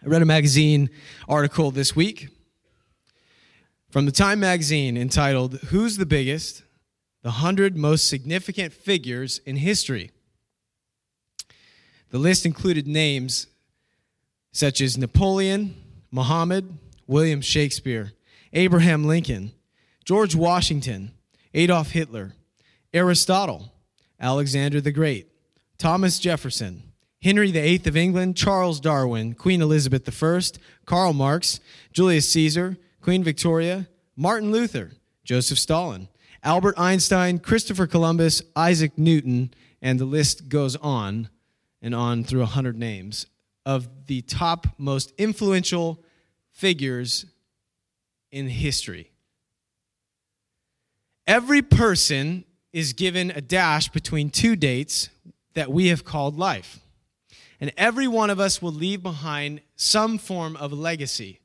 [0.00, 0.90] I read a magazine
[1.28, 2.28] article this week
[3.90, 6.62] from the Time magazine entitled Who's the Biggest?
[7.22, 10.12] The 100 Most Significant Figures in History.
[12.10, 13.48] The list included names
[14.52, 15.74] such as Napoleon,
[16.12, 16.78] Muhammad,
[17.08, 18.12] William Shakespeare,
[18.52, 19.50] Abraham Lincoln,
[20.04, 21.10] George Washington,
[21.54, 22.34] Adolf Hitler,
[22.94, 23.72] Aristotle,
[24.20, 25.26] Alexander the Great,
[25.76, 26.84] Thomas Jefferson,
[27.20, 30.40] Henry VIII of England, Charles Darwin, Queen Elizabeth I,
[30.86, 31.60] Karl Marx,
[31.92, 34.92] Julius Caesar, Queen Victoria, Martin Luther,
[35.24, 36.08] Joseph Stalin,
[36.44, 41.28] Albert Einstein, Christopher Columbus, Isaac Newton, and the list goes on
[41.82, 43.26] and on through 100 names
[43.66, 46.02] of the top most influential
[46.50, 47.26] figures
[48.30, 49.10] in history.
[51.26, 55.08] Every person is given a dash between two dates
[55.54, 56.80] that we have called life.
[57.60, 61.40] And every one of us will leave behind some form of legacy.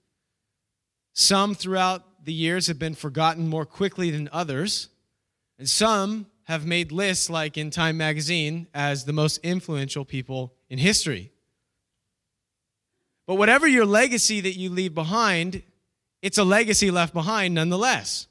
[1.13, 4.89] Some throughout the years have been forgotten more quickly than others,
[5.57, 10.77] and some have made lists, like in Time magazine, as the most influential people in
[10.77, 11.31] history.
[13.25, 15.63] But whatever your legacy that you leave behind,
[16.21, 18.27] it's a legacy left behind nonetheless.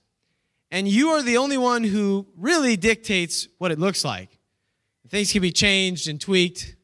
[0.70, 4.38] And you are the only one who really dictates what it looks like.
[5.08, 6.74] Things can be changed and tweaked.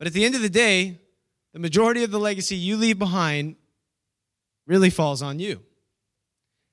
[0.00, 0.98] But at the end of the day,
[1.52, 3.56] the majority of the legacy you leave behind
[4.66, 5.60] really falls on you.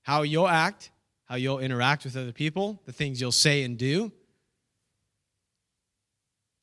[0.03, 0.91] How you'll act,
[1.25, 4.13] how you'll interact with other people, the things you'll say and do.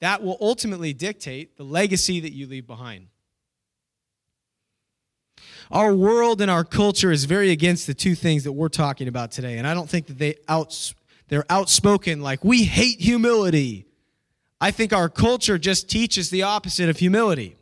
[0.00, 3.08] That will ultimately dictate the legacy that you leave behind.
[5.70, 9.32] Our world and our culture is very against the two things that we're talking about
[9.32, 9.58] today.
[9.58, 10.94] And I don't think that they outs,
[11.28, 13.84] they're outspoken like, we hate humility.
[14.64, 17.58] I think our culture just teaches the opposite of humility.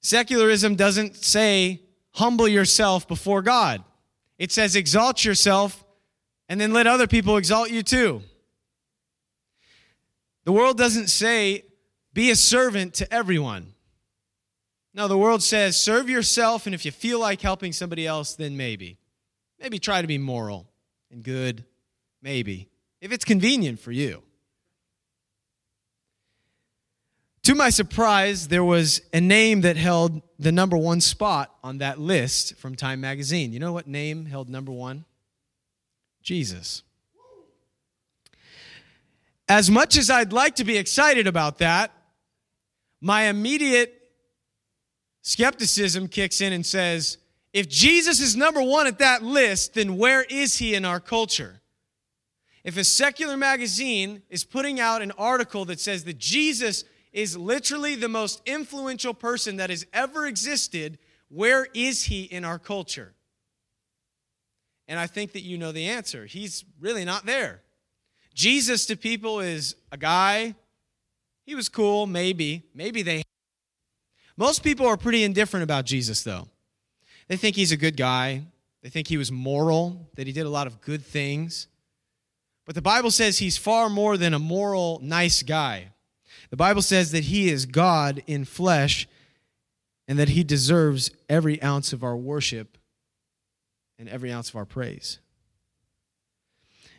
[0.00, 3.84] Secularism doesn't say, humble yourself before God,
[4.38, 5.84] it says, exalt yourself
[6.48, 8.22] and then let other people exalt you too.
[10.44, 11.64] The world doesn't say,
[12.14, 13.74] be a servant to everyone.
[14.94, 18.56] No, the world says serve yourself, and if you feel like helping somebody else, then
[18.56, 18.96] maybe.
[19.60, 20.70] Maybe try to be moral
[21.10, 21.66] and good.
[22.22, 22.70] Maybe.
[23.02, 24.22] If it's convenient for you.
[27.44, 32.00] To my surprise, there was a name that held the number one spot on that
[32.00, 33.52] list from Time Magazine.
[33.52, 35.04] You know what name held number one?
[36.22, 36.82] Jesus.
[39.46, 41.92] As much as I'd like to be excited about that,
[43.02, 44.10] my immediate
[45.20, 47.18] skepticism kicks in and says,
[47.52, 51.60] if Jesus is number one at that list, then where is he in our culture?
[52.64, 57.94] If a secular magazine is putting out an article that says that Jesus is literally
[57.94, 60.98] the most influential person that has ever existed,
[61.28, 63.14] where is he in our culture?
[64.88, 66.26] And I think that you know the answer.
[66.26, 67.62] He's really not there.
[68.34, 70.56] Jesus to people is a guy.
[71.46, 72.64] He was cool, maybe.
[72.74, 73.22] Maybe they
[74.36, 76.48] most people are pretty indifferent about Jesus, though.
[77.28, 78.42] They think he's a good guy,
[78.82, 81.68] they think he was moral, that he did a lot of good things.
[82.66, 85.93] But the Bible says he's far more than a moral, nice guy.
[86.50, 89.08] The Bible says that he is God in flesh
[90.06, 92.78] and that he deserves every ounce of our worship
[93.98, 95.18] and every ounce of our praise.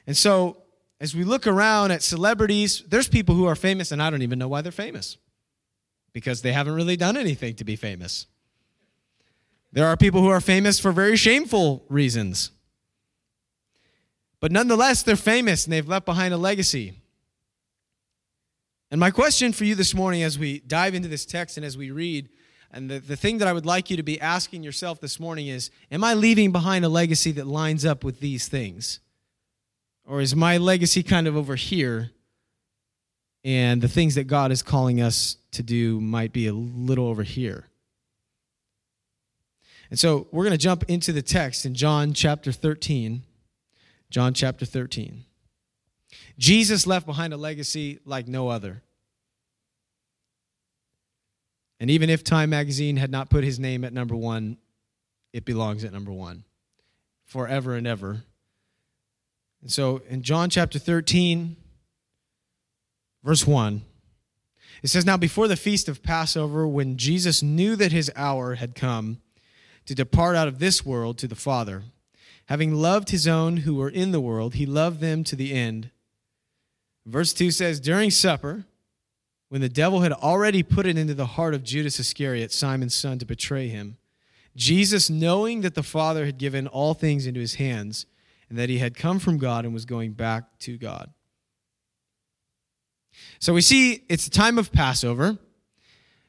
[0.08, 0.58] And so,
[1.00, 4.40] as we look around at celebrities, there's people who are famous, and I don't even
[4.40, 5.18] know why they're famous
[6.14, 8.28] because they haven't really done anything to be famous.
[9.74, 12.52] There are people who are famous for very shameful reasons.
[14.40, 16.94] But nonetheless, they're famous and they've left behind a legacy.
[18.91, 21.78] And my question for you this morning, as we dive into this text and as
[21.78, 22.29] we read,
[22.72, 25.47] and the, the thing that I would like you to be asking yourself this morning
[25.47, 29.00] is Am I leaving behind a legacy that lines up with these things?
[30.06, 32.12] Or is my legacy kind of over here
[33.46, 37.22] and the things that God is calling us to do might be a little over
[37.22, 37.67] here.
[39.91, 43.22] And so we're going to jump into the text in John chapter 13.
[44.09, 45.26] John chapter 13.
[46.37, 48.82] Jesus left behind a legacy like no other.
[51.79, 54.58] And even if Time magazine had not put his name at number one,
[55.34, 56.43] it belongs at number one
[57.26, 58.23] forever and ever.
[59.61, 61.58] And so in John chapter 13,
[63.26, 63.81] Verse 1.
[64.84, 68.76] It says, Now before the feast of Passover, when Jesus knew that his hour had
[68.76, 69.17] come
[69.88, 71.81] to depart out of this world to the Father,
[72.46, 75.90] having loved his own who were in the world, he loved them to the end.
[77.05, 78.66] Verse 2 says, During supper,
[79.49, 83.19] when the devil had already put it into the heart of Judas Iscariot, Simon's son,
[83.19, 83.97] to betray him,
[84.55, 88.05] Jesus, knowing that the Father had given all things into his hands,
[88.49, 91.11] and that he had come from God and was going back to God.
[93.40, 95.37] So we see it's the time of Passover.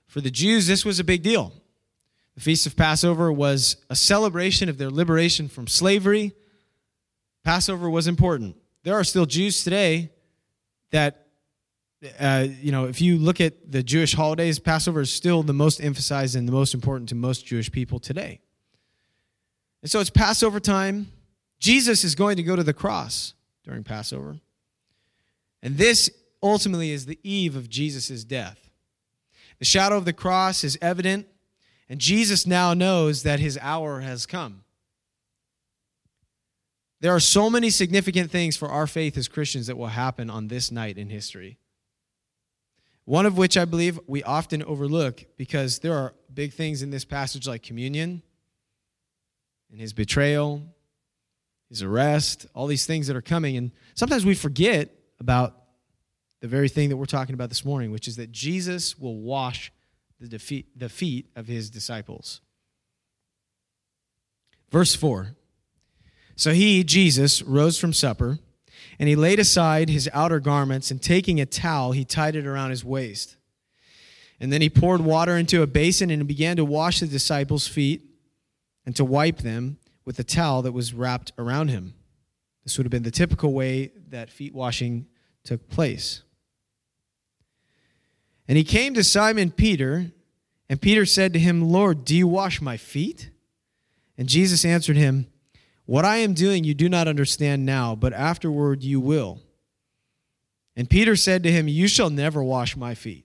[0.06, 1.52] For the Jews, this was a big deal.
[2.34, 6.32] The Feast of Passover was a celebration of their liberation from slavery.
[7.44, 8.56] Passover was important.
[8.82, 10.10] There are still Jews today
[10.90, 11.26] that,
[12.18, 15.80] uh, you know, if you look at the Jewish holidays, Passover is still the most
[15.82, 18.40] emphasized and the most important to most Jewish people today.
[19.82, 21.12] And so it's Passover time.
[21.58, 23.34] Jesus is going to go to the cross
[23.64, 24.40] during Passover.
[25.62, 26.10] And this
[26.42, 28.70] ultimately is the eve of Jesus' death.
[29.58, 31.26] The shadow of the cross is evident,
[31.88, 34.64] and Jesus now knows that his hour has come.
[37.00, 40.48] There are so many significant things for our faith as Christians that will happen on
[40.48, 41.58] this night in history.
[43.04, 47.04] One of which I believe we often overlook because there are big things in this
[47.04, 48.22] passage like communion
[49.70, 50.62] and his betrayal,
[51.68, 53.56] his arrest, all these things that are coming.
[53.56, 54.90] And sometimes we forget
[55.20, 55.54] about
[56.40, 59.72] the very thing that we're talking about this morning, which is that Jesus will wash
[60.18, 62.40] the, defeat, the feet of his disciples.
[64.70, 65.36] Verse 4
[66.36, 68.38] So he, Jesus, rose from supper,
[68.98, 72.70] and he laid aside his outer garments, and taking a towel, he tied it around
[72.70, 73.36] his waist.
[74.38, 78.02] And then he poured water into a basin and began to wash the disciples' feet
[78.84, 81.94] and to wipe them with a towel that was wrapped around him.
[82.64, 85.06] This would have been the typical way that feet washing
[85.42, 86.22] took place.
[88.46, 90.12] And he came to Simon Peter,
[90.68, 93.30] and Peter said to him, Lord, do you wash my feet?
[94.18, 95.26] And Jesus answered him,
[95.86, 99.40] What I am doing you do not understand now, but afterward you will.
[100.76, 103.24] And Peter said to him, You shall never wash my feet.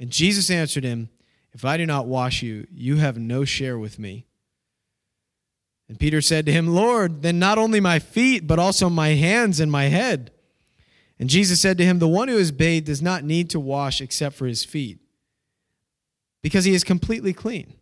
[0.00, 1.10] And Jesus answered him,
[1.52, 4.26] If I do not wash you, you have no share with me.
[5.88, 9.60] And Peter said to him, Lord, then not only my feet, but also my hands
[9.60, 10.32] and my head.
[11.18, 14.00] And Jesus said to him, The one who is bathed does not need to wash
[14.00, 14.98] except for his feet,
[16.42, 17.74] because he is completely clean.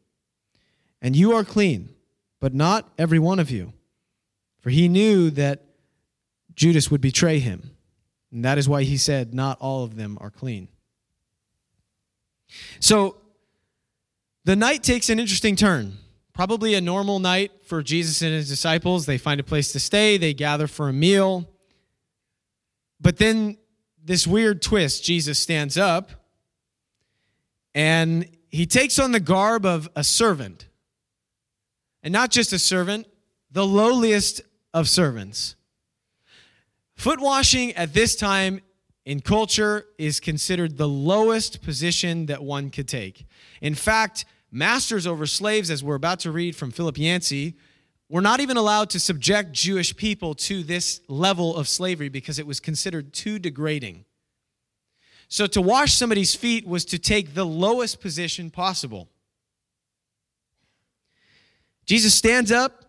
[1.01, 1.91] And you are clean,
[2.41, 3.73] but not every one of you.
[4.61, 5.65] For he knew that
[6.55, 7.71] Judas would betray him.
[8.33, 10.69] And that is why he said, Not all of them are clean.
[12.79, 13.17] So
[14.45, 15.95] the night takes an interesting turn.
[16.33, 19.07] Probably a normal night for Jesus and his disciples.
[19.07, 21.49] They find a place to stay, they gather for a meal.
[23.01, 23.59] But then
[24.03, 26.11] this weird twist Jesus stands up
[27.75, 30.67] and he takes on the garb of a servant.
[32.03, 33.07] And not just a servant,
[33.51, 34.43] the lowliest
[34.73, 35.57] of servants.
[36.97, 38.61] Foot washing at this time
[39.05, 43.27] in culture is considered the lowest position that one could take.
[43.61, 47.55] In fact, masters over slaves, as we're about to read from Philip Yancey,
[48.09, 52.47] were not even allowed to subject Jewish people to this level of slavery because it
[52.47, 54.05] was considered too degrading.
[55.29, 59.09] So to wash somebody's feet was to take the lowest position possible.
[61.87, 62.80] Jesus stands up,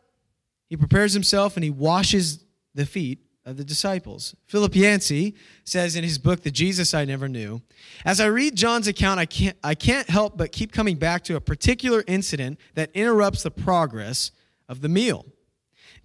[0.72, 4.38] he prepares himself, and he washes the feet of the disciples.
[4.48, 5.36] Philip Yancey
[5.66, 7.62] says in his book, The Jesus I Never Knew,
[8.06, 11.36] as I read John's account, I can't, I can't help but keep coming back to
[11.36, 14.32] a particular incident that interrupts the progress
[14.70, 15.26] of the meal.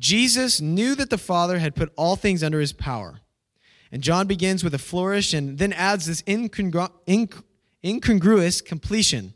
[0.01, 3.21] Jesus knew that the Father had put all things under his power.
[3.93, 7.41] And John begins with a flourish and then adds this incongru- inc-
[7.85, 9.33] incongruous completion.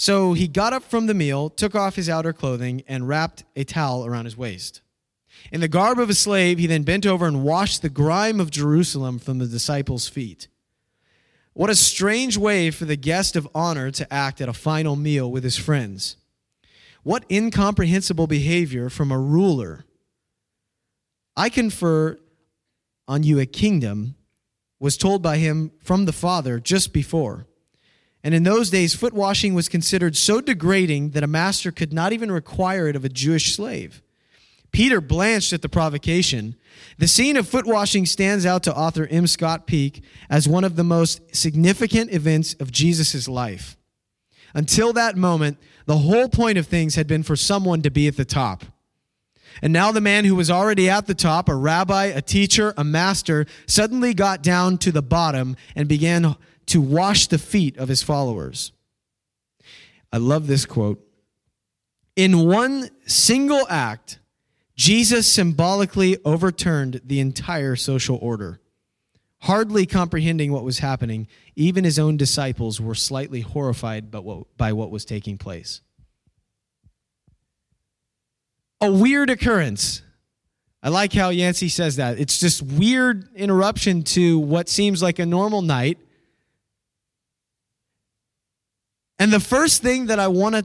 [0.00, 3.64] So he got up from the meal, took off his outer clothing, and wrapped a
[3.64, 4.80] towel around his waist.
[5.52, 8.50] In the garb of a slave, he then bent over and washed the grime of
[8.50, 10.48] Jerusalem from the disciples' feet.
[11.52, 15.30] What a strange way for the guest of honor to act at a final meal
[15.30, 16.16] with his friends.
[17.02, 19.84] What incomprehensible behavior from a ruler!
[21.36, 22.18] I confer
[23.06, 24.14] on you a kingdom,
[24.78, 27.46] was told by him from the Father just before.
[28.22, 32.12] And in those days, foot washing was considered so degrading that a master could not
[32.12, 34.02] even require it of a Jewish slave.
[34.72, 36.54] Peter blanched at the provocation.
[36.98, 39.26] The scene of foot washing stands out to author M.
[39.26, 43.76] Scott Peck as one of the most significant events of Jesus' life.
[44.54, 48.16] Until that moment, the whole point of things had been for someone to be at
[48.16, 48.64] the top.
[49.62, 52.84] And now the man who was already at the top, a rabbi, a teacher, a
[52.84, 56.36] master, suddenly got down to the bottom and began
[56.66, 58.72] to wash the feet of his followers.
[60.12, 61.04] I love this quote.
[62.16, 64.18] In one single act,
[64.76, 68.60] Jesus symbolically overturned the entire social order.
[69.42, 71.26] Hardly comprehending what was happening,
[71.56, 75.80] even his own disciples were slightly horrified by what was taking place.
[78.82, 80.02] A weird occurrence.
[80.82, 82.18] I like how Yancey says that.
[82.18, 85.98] It's just weird interruption to what seems like a normal night.
[89.20, 90.64] And the first thing that I want to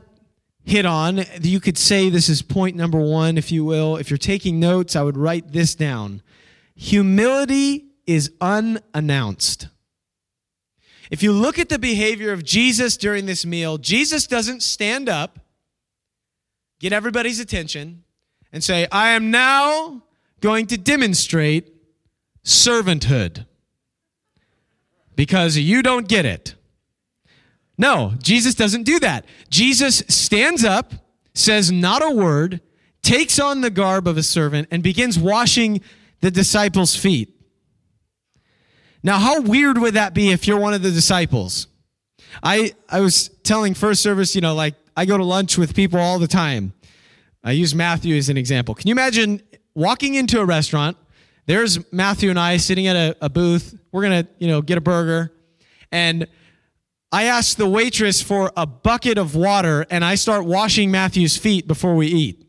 [0.64, 3.98] hit on, you could say this is point number one, if you will.
[3.98, 6.22] If you're taking notes, I would write this down.
[6.74, 9.68] Humility is unannounced.
[11.12, 15.38] If you look at the behavior of Jesus during this meal, Jesus doesn't stand up,
[16.80, 18.04] get everybody's attention,
[18.54, 20.02] and say, I am now
[20.40, 21.74] going to demonstrate
[22.46, 23.46] servanthood
[25.16, 26.56] because you don't get it.
[27.77, 29.25] No, Jesus doesn't do that.
[29.50, 30.94] Jesus stands up,
[31.34, 32.62] says not a word,
[33.01, 35.82] takes on the garb of a servant, and begins washing
[36.22, 37.32] the disciples' feet.
[39.03, 41.67] Now, how weird would that be if you're one of the disciples?
[42.41, 46.00] I, I was telling first service, you know, like I go to lunch with people
[46.00, 46.74] all the time.
[47.44, 48.74] I use Matthew as an example.
[48.74, 49.41] Can you imagine
[49.75, 50.98] walking into a restaurant?
[51.46, 53.77] There's Matthew and I sitting at a, a booth.
[53.91, 55.32] We're going to, you know, get a burger.
[55.91, 56.27] And
[57.12, 61.68] I ask the waitress for a bucket of water and I start washing Matthew's feet
[61.68, 62.46] before we eat.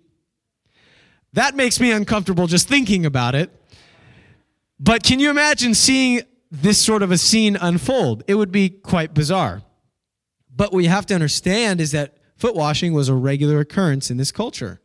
[1.32, 3.50] That makes me uncomfortable just thinking about it.
[4.80, 8.22] But can you imagine seeing this sort of a scene unfold.
[8.26, 9.62] It would be quite bizarre.
[10.54, 14.16] But what you have to understand is that foot washing was a regular occurrence in
[14.16, 14.80] this culture.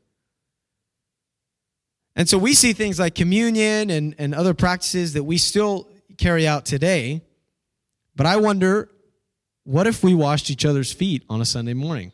[2.15, 6.45] And so we see things like communion and, and other practices that we still carry
[6.47, 7.21] out today.
[8.15, 8.89] But I wonder
[9.63, 12.11] what if we washed each other's feet on a Sunday morning?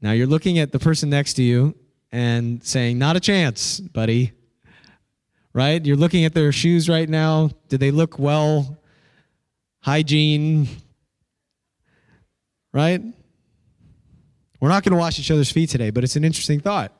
[0.00, 1.74] Now you're looking at the person next to you
[2.12, 4.32] and saying, Not a chance, buddy
[5.52, 5.84] right?
[5.84, 7.50] You're looking at their shoes right now.
[7.68, 8.78] Do they look well?
[9.80, 10.68] Hygiene,
[12.72, 13.02] right?
[14.60, 16.92] We're not going to wash each other's feet today, but it's an interesting thought.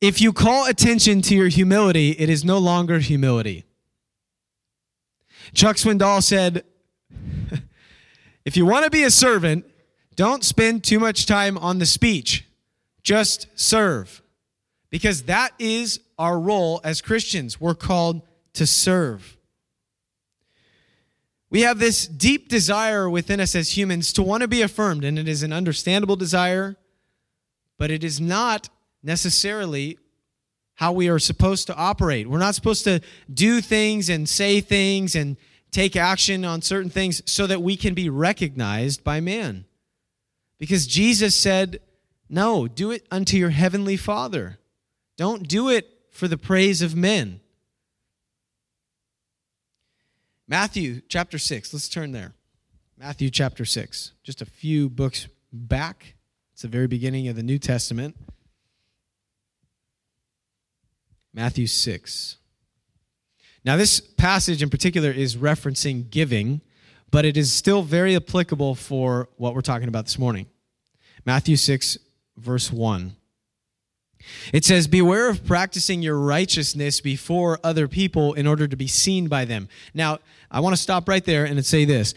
[0.00, 3.64] If you call attention to your humility, it is no longer humility.
[5.52, 6.64] Chuck Swindoll said,
[8.44, 9.64] if you want to be a servant,
[10.16, 12.46] don't spend too much time on the speech.
[13.02, 14.22] Just serve
[14.90, 17.60] because that is our role as Christians.
[17.60, 18.22] We're called
[18.54, 19.36] to serve.
[21.50, 25.18] We have this deep desire within us as humans to want to be affirmed, and
[25.18, 26.76] it is an understandable desire,
[27.78, 28.70] but it is not
[29.02, 29.98] necessarily
[30.74, 32.28] how we are supposed to operate.
[32.28, 33.00] We're not supposed to
[33.32, 35.36] do things and say things and
[35.70, 39.64] take action on certain things so that we can be recognized by man.
[40.58, 41.80] Because Jesus said,
[42.28, 44.58] No, do it unto your heavenly Father.
[45.16, 47.40] Don't do it for the praise of men.
[50.46, 52.34] Matthew chapter 6, let's turn there.
[52.98, 56.14] Matthew chapter 6, just a few books back.
[56.52, 58.16] It's the very beginning of the New Testament.
[61.34, 62.36] Matthew 6.
[63.64, 66.60] Now, this passage in particular is referencing giving,
[67.10, 70.46] but it is still very applicable for what we're talking about this morning.
[71.24, 71.98] Matthew 6,
[72.36, 73.16] verse 1.
[74.52, 79.28] It says, Beware of practicing your righteousness before other people in order to be seen
[79.28, 79.68] by them.
[79.92, 80.18] Now,
[80.50, 82.14] I want to stop right there and say this.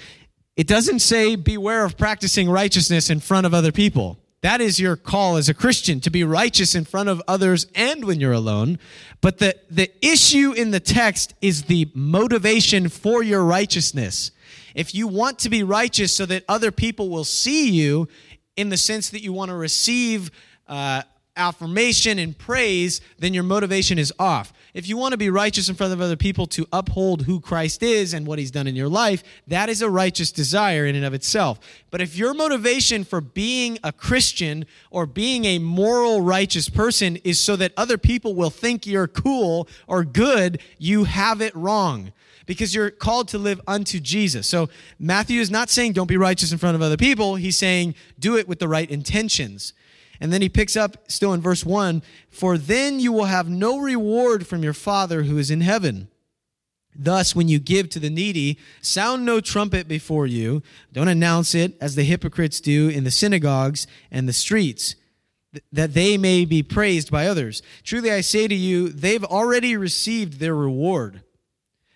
[0.55, 4.19] It doesn't say, Beware of practicing righteousness in front of other people.
[4.47, 8.05] That is your call as a Christian to be righteous in front of others and
[8.05, 8.79] when you're alone.
[9.19, 14.31] But the, the issue in the text is the motivation for your righteousness.
[14.73, 18.07] If you want to be righteous so that other people will see you
[18.55, 20.31] in the sense that you want to receive
[20.69, 21.01] uh,
[21.37, 24.51] affirmation and praise, then your motivation is off.
[24.73, 27.81] If you want to be righteous in front of other people to uphold who Christ
[27.81, 31.05] is and what he's done in your life, that is a righteous desire in and
[31.05, 31.59] of itself.
[31.89, 37.39] But if your motivation for being a Christian or being a moral, righteous person is
[37.39, 42.11] so that other people will think you're cool or good, you have it wrong
[42.45, 44.47] because you're called to live unto Jesus.
[44.47, 47.35] So Matthew is not saying don't be righteous in front of other people.
[47.35, 49.73] He's saying do it with the right intentions.
[50.19, 53.79] And then he picks up still in verse 1 For then you will have no
[53.79, 56.07] reward from your Father who is in heaven.
[56.97, 60.63] Thus, when you give to the needy, sound no trumpet before you.
[60.91, 64.95] Don't announce it as the hypocrites do in the synagogues and the streets,
[65.71, 67.61] that they may be praised by others.
[67.83, 71.21] Truly, I say to you, they've already received their reward.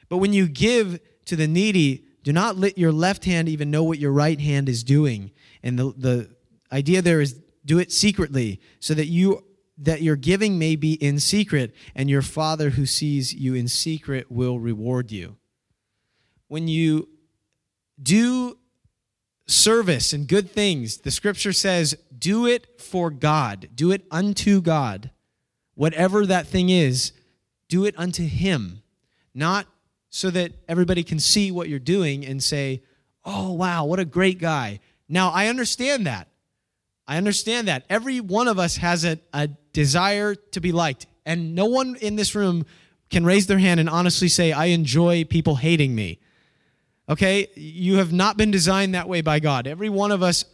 [0.08, 3.84] But when you give to the needy, do not let your left hand even know
[3.84, 5.32] what your right hand is doing.
[5.64, 6.30] And the, the
[6.72, 9.44] idea there is do it secretly so that you
[9.78, 14.32] that your giving may be in secret, and your Father who sees you in secret
[14.32, 15.38] will reward you.
[16.48, 17.10] When you
[18.02, 18.60] do
[19.48, 25.10] service and good things, the scripture says, do it for God, do it unto God.
[25.74, 27.14] Whatever that thing is,
[27.68, 28.84] do it unto Him,
[29.34, 29.66] not
[30.12, 32.84] so that everybody can see what you're doing and say,
[33.26, 34.80] oh, wow, what a great guy.
[35.10, 36.28] Now, I understand that.
[37.12, 37.84] I understand that.
[37.90, 41.08] Every one of us has a, a desire to be liked.
[41.26, 42.66] And no one in this room
[43.10, 46.22] can raise their hand and honestly say, I enjoy people hating me.
[47.10, 47.50] Okay?
[47.56, 49.68] You have not been designed that way by God.
[49.68, 50.46] Every one of us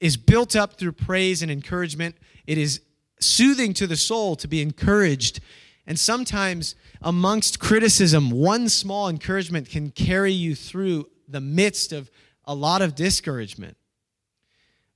[0.00, 2.16] is built up through praise and encouragement.
[2.46, 2.82] It is
[3.18, 5.40] soothing to the soul to be encouraged.
[5.86, 12.10] And sometimes, amongst criticism, one small encouragement can carry you through the midst of
[12.44, 13.78] a lot of discouragement.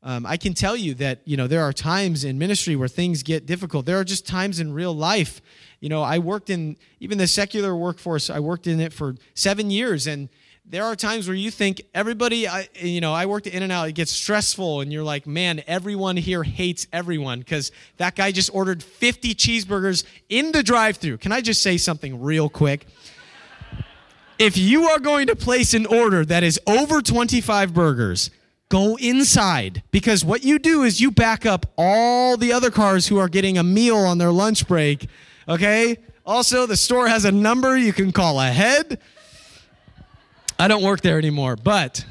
[0.03, 3.23] Um, I can tell you that you know there are times in ministry where things
[3.23, 3.85] get difficult.
[3.87, 5.41] There are just times in real life.
[5.81, 8.31] You know, I worked in even the secular workforce.
[8.31, 10.29] I worked in it for seven years, and
[10.65, 13.89] there are times where you think everybody, I, you know, I worked in and out,
[13.89, 18.55] it gets stressful, and you're like, man, everyone here hates everyone because that guy just
[18.55, 21.19] ordered 50 cheeseburgers in the drive through.
[21.19, 22.87] Can I just say something real quick?
[24.39, 28.31] if you are going to place an order that is over 25 burgers,
[28.69, 33.19] go inside because what you do is you back up all the other cars who
[33.19, 35.09] are getting a meal on their lunch break.
[35.49, 35.97] Okay?
[36.27, 39.01] Also, the store has a number you can call ahead.
[40.59, 42.05] I don't work there anymore, but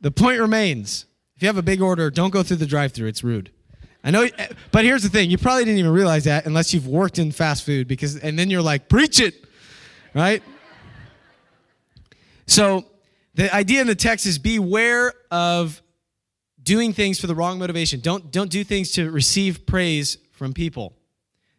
[0.00, 3.08] the point remains if you have a big order, don't go through the drive through.
[3.08, 3.50] It's rude.
[4.02, 4.28] I know,
[4.70, 7.64] but here's the thing you probably didn't even realize that unless you've worked in fast
[7.64, 9.34] food because, and then you're like, preach it,
[10.14, 10.42] right?
[12.46, 12.86] So,
[13.36, 15.82] the idea in the text is beware of
[16.62, 18.00] doing things for the wrong motivation.
[18.00, 20.94] Don't, don't do things to receive praise from people,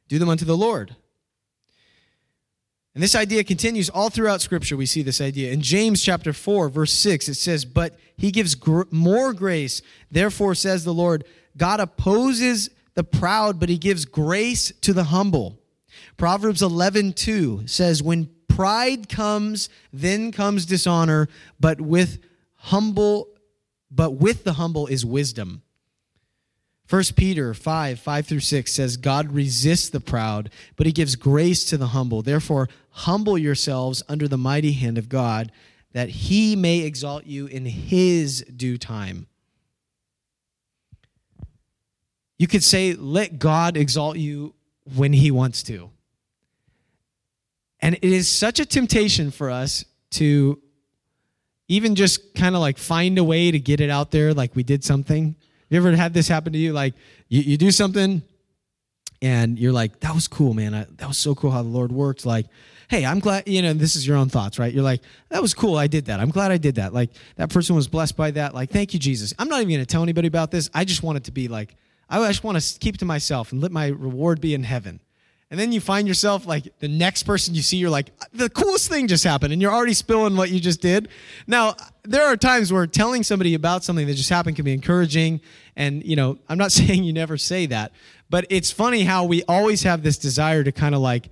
[0.08, 0.96] do them unto the Lord.
[2.94, 4.76] And this idea continues all throughout Scripture.
[4.76, 5.52] We see this idea.
[5.52, 9.84] In James chapter 4, verse 6, it says, But he gives gr- more grace.
[10.10, 11.24] Therefore, says the Lord,
[11.56, 15.60] God opposes the proud, but he gives grace to the humble.
[16.18, 21.28] Proverbs 11, 2 says, When pride comes, then comes dishonor,
[21.60, 22.20] but with
[22.56, 23.30] humble,
[23.92, 25.62] but with the humble is wisdom.
[26.90, 31.66] 1 Peter 5, 5 through 6 says, God resists the proud, but he gives grace
[31.66, 32.22] to the humble.
[32.22, 35.52] Therefore, humble yourselves under the mighty hand of God,
[35.92, 39.28] that he may exalt you in his due time.
[42.38, 44.54] You could say, let God exalt you
[44.96, 45.90] when he wants to.
[47.88, 50.62] And it is such a temptation for us to
[51.70, 54.64] even just kind of like find a way to get it out there like we
[54.64, 55.38] did something.
[55.70, 56.74] You ever had this happen to you?
[56.74, 56.96] Like
[57.30, 58.24] you, you do something
[59.22, 60.74] and you're like, that was cool, man.
[60.74, 62.26] I, that was so cool how the Lord worked.
[62.26, 62.48] Like,
[62.90, 64.74] hey, I'm glad, you know, this is your own thoughts, right?
[64.74, 65.78] You're like, that was cool.
[65.78, 66.20] I did that.
[66.20, 66.94] I'm glad I did that.
[66.94, 68.54] Like, that person was blessed by that.
[68.54, 69.34] Like, thank you, Jesus.
[69.40, 70.70] I'm not even going to tell anybody about this.
[70.74, 71.74] I just want it to be like,
[72.10, 75.00] I just want to keep to myself and let my reward be in heaven.
[75.50, 78.90] And then you find yourself like the next person you see, you're like, the coolest
[78.90, 81.08] thing just happened, and you're already spilling what you just did.
[81.48, 85.40] Now, there are times where telling somebody about something that just happened can be encouraging.
[85.78, 87.94] And, you know, I'm not saying you never say that,
[88.30, 91.30] but it's funny how we always have this desire to kind of like,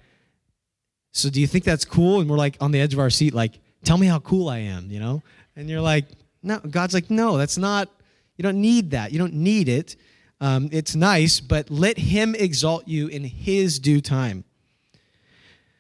[1.12, 2.22] so do you think that's cool?
[2.22, 4.60] And we're like on the edge of our seat, like, tell me how cool I
[4.60, 5.24] am, you know?
[5.56, 6.06] And you're like,
[6.42, 7.90] no, God's like, no, that's not,
[8.38, 9.12] you don't need that.
[9.12, 9.96] You don't need it.
[10.42, 14.44] Um, it's nice, but let him exalt you in his due time.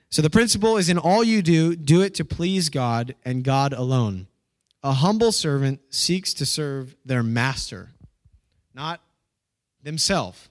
[0.10, 3.74] So the principle is in all you do, do it to please God and God
[3.74, 4.28] alone.
[4.82, 7.90] A humble servant seeks to serve their master,
[8.74, 9.02] not
[9.84, 10.50] themselves.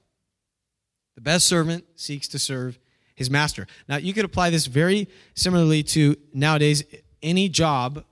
[1.15, 2.79] The best servant seeks to serve
[3.15, 3.67] his master.
[3.89, 6.83] Now, you could apply this very similarly to nowadays
[7.23, 8.05] any job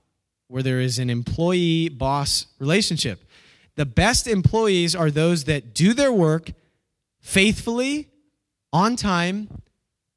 [0.47, 3.23] where there is an employee boss relationship.
[3.75, 6.51] The best employees are those that do their work
[7.19, 8.09] faithfully,
[8.71, 9.61] on time,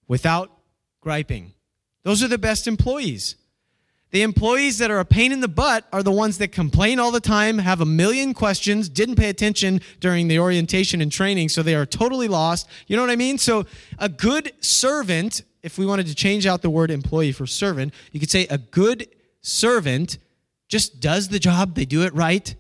[0.09, 0.51] without
[1.01, 1.53] griping.
[2.03, 3.37] Those are the best employees.
[4.11, 7.11] The employees that are a pain in the butt are the ones that complain all
[7.11, 11.63] the time, have a million questions, didn't pay attention during the orientation and training, so
[11.63, 12.69] they are totally lost.
[12.87, 13.37] You know what I mean?
[13.39, 13.67] So,
[13.99, 18.21] a good servant, if we wanted to change out the word employee for servant, you
[18.21, 19.09] could say a good
[19.43, 20.19] servant
[20.69, 22.55] just does the job, they do it right,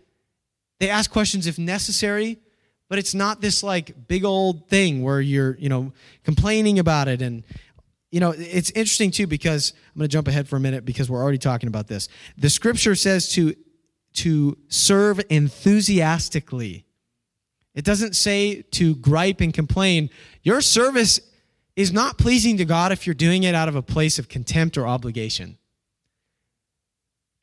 [0.78, 2.38] they ask questions if necessary,
[2.88, 5.92] but it's not this like big old thing where you're, you know,
[6.24, 7.22] complaining about it.
[7.22, 7.42] And,
[8.10, 11.10] you know, it's interesting too because I'm going to jump ahead for a minute because
[11.10, 12.08] we're already talking about this.
[12.36, 13.54] The scripture says to
[14.14, 16.86] to serve enthusiastically.
[17.74, 20.08] It doesn't say to gripe and complain.
[20.42, 21.20] Your service
[21.76, 24.78] is not pleasing to God if you're doing it out of a place of contempt
[24.78, 25.58] or obligation.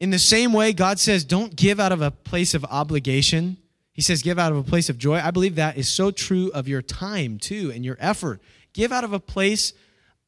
[0.04, 3.56] In the same way, God says, don't give out of a place of obligation.
[3.94, 5.16] He says, give out of a place of joy.
[5.16, 8.42] I believe that is so true of your time, too, and your effort.
[8.74, 9.72] Give out of a place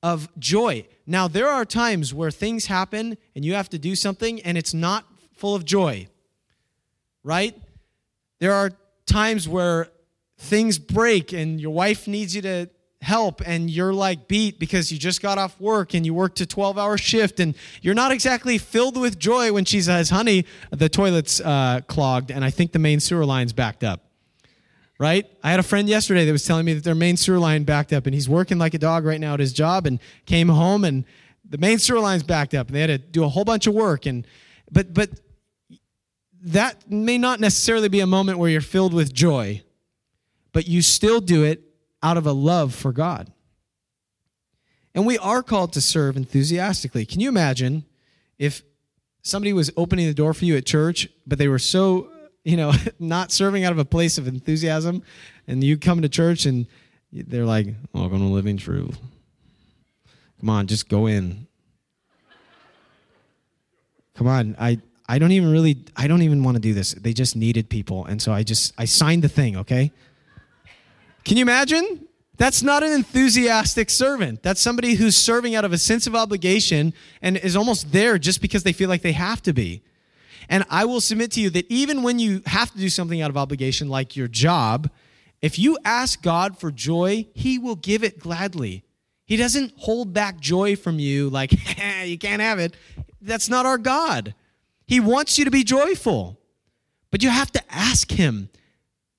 [0.02, 0.88] of joy.
[1.06, 4.74] Now, there are times where things happen and you have to do something and it's
[4.74, 6.08] not full of joy,
[7.22, 7.54] right?
[8.40, 8.72] There are
[9.06, 9.90] times where
[10.38, 12.70] things break and your wife needs you to
[13.06, 16.46] help and you're like beat because you just got off work and you worked a
[16.46, 20.90] 12 hour shift and you're not exactly filled with joy when she says honey the
[20.90, 24.02] toilet's uh, clogged and i think the main sewer line's backed up.
[24.98, 25.30] Right?
[25.44, 27.92] I had a friend yesterday that was telling me that their main sewer line backed
[27.92, 30.86] up and he's working like a dog right now at his job and came home
[30.86, 31.04] and
[31.44, 32.68] the main sewer line's backed up.
[32.68, 34.26] And they had to do a whole bunch of work and
[34.72, 35.10] but but
[36.44, 39.62] that may not necessarily be a moment where you're filled with joy
[40.54, 41.65] but you still do it
[42.06, 43.32] out of a love for God.
[44.94, 47.04] And we are called to serve enthusiastically.
[47.04, 47.84] Can you imagine
[48.38, 48.62] if
[49.24, 52.12] somebody was opening the door for you at church, but they were so,
[52.44, 55.02] you know, not serving out of a place of enthusiasm,
[55.48, 56.68] and you come to church and
[57.12, 59.00] they're like, Welcome to Living Truth.
[60.40, 61.48] Come on, just go in.
[64.14, 66.94] Come on, I I don't even really I don't even want to do this.
[66.94, 69.92] They just needed people, and so I just I signed the thing, okay?
[71.26, 72.08] Can you imagine?
[72.38, 74.44] That's not an enthusiastic servant.
[74.44, 78.42] That's somebody who's serving out of a sense of obligation and is almost there just
[78.42, 79.84] because they feel like they have to be.
[80.50, 83.30] And I will submit to you that even when you have to do something out
[83.30, 84.90] of obligation, like your job,
[85.42, 88.84] if you ask God for joy, He will give it gladly.
[89.26, 91.52] He doesn't hold back joy from you like,
[92.06, 92.76] you can't have it.
[93.22, 94.36] That's not our God.
[94.86, 96.40] He wants you to be joyful,
[97.10, 98.50] but you have to ask Him.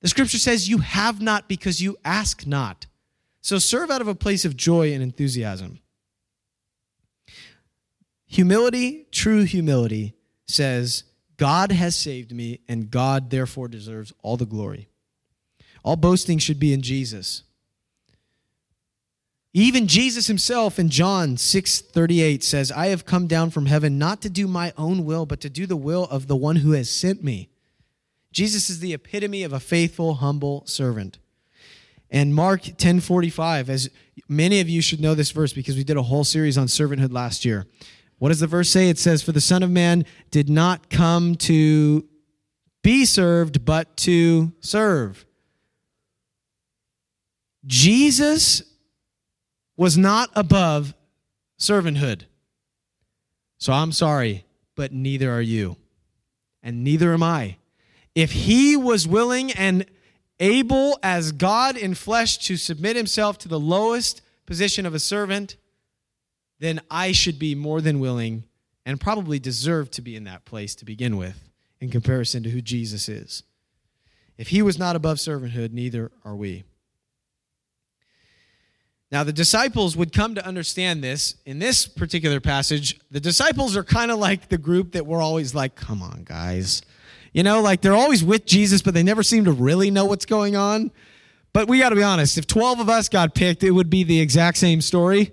[0.03, 2.87] The scripture says, You have not because you ask not.
[3.41, 5.81] So serve out of a place of joy and enthusiasm.
[8.27, 10.15] Humility, true humility,
[10.47, 11.05] says,
[11.37, 14.89] God has saved me, and God therefore deserves all the glory.
[15.83, 17.43] All boasting should be in Jesus.
[19.53, 24.29] Even Jesus himself in John 6:38 says, "I have come down from heaven not to
[24.29, 27.25] do my own will, but to do the will of the one who has sent
[27.25, 27.49] me."
[28.37, 31.16] Jesus is the epitome of a faithful, humble servant.
[32.11, 33.88] And Mark 10:45, as
[34.29, 37.14] many of you should know this verse because we did a whole series on servanthood
[37.14, 37.66] last year.
[38.18, 38.90] What does the verse say?
[38.90, 42.07] It says, For the Son of Man did not come to
[42.83, 45.25] be served, but to serve.
[47.64, 48.62] Jesus
[49.79, 50.92] was not above
[51.59, 52.25] servanthood.
[53.57, 54.44] So I'm sorry,
[54.75, 55.79] but neither are you.
[56.62, 57.57] And neither am I
[58.17, 59.85] if he was willing and
[60.41, 65.57] able as God in flesh to submit himself to the lowest position of a servant,
[66.59, 68.45] then I should be more than willing
[68.87, 72.63] and probably deserve to be in that place to begin with in comparison to who
[72.63, 73.43] Jesus is.
[74.39, 76.65] If he was not above servanthood, neither are we.
[79.13, 82.99] Now, the disciples would come to understand this in this particular passage.
[83.11, 86.81] The disciples are kind of like the group that we're always like, come on, guys
[87.37, 90.25] you know, like they're always with Jesus, but they never seem to really know what's
[90.25, 90.90] going on.
[91.53, 94.05] But we got to be honest, if 12 of us got picked, it would be
[94.05, 95.33] the exact same story.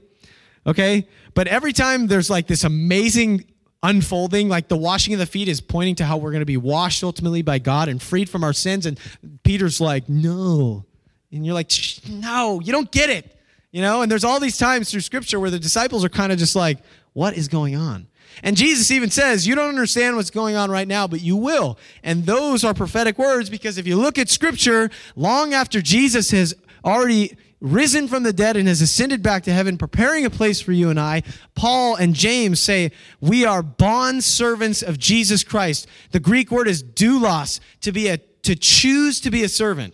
[0.68, 1.08] Okay?
[1.34, 3.46] But every time there's like this amazing
[3.84, 6.58] unfolding, like the washing of the feet is pointing to how we're going to be
[6.58, 8.86] washed ultimately by God and freed from our sins.
[8.86, 9.00] And
[9.44, 10.84] Peter's like, no.
[11.32, 11.72] And you're like,
[12.10, 13.34] no, you don't get it.
[13.72, 16.38] You know, and there's all these times through scripture where the disciples are kind of
[16.38, 16.80] just like,
[17.14, 18.08] what is going on?
[18.42, 21.78] And Jesus even says, You don't understand what's going on right now, but you will.
[22.04, 26.54] And those are prophetic words because if you look at scripture, long after Jesus has
[26.84, 30.74] already risen from the dead and has ascended back to heaven, preparing a place for
[30.74, 31.24] you and I,
[31.56, 32.92] Paul and James say,
[33.22, 35.88] We are bond servants of Jesus Christ.
[36.12, 39.94] The Greek word is doulos, to be a to choose to be a servant.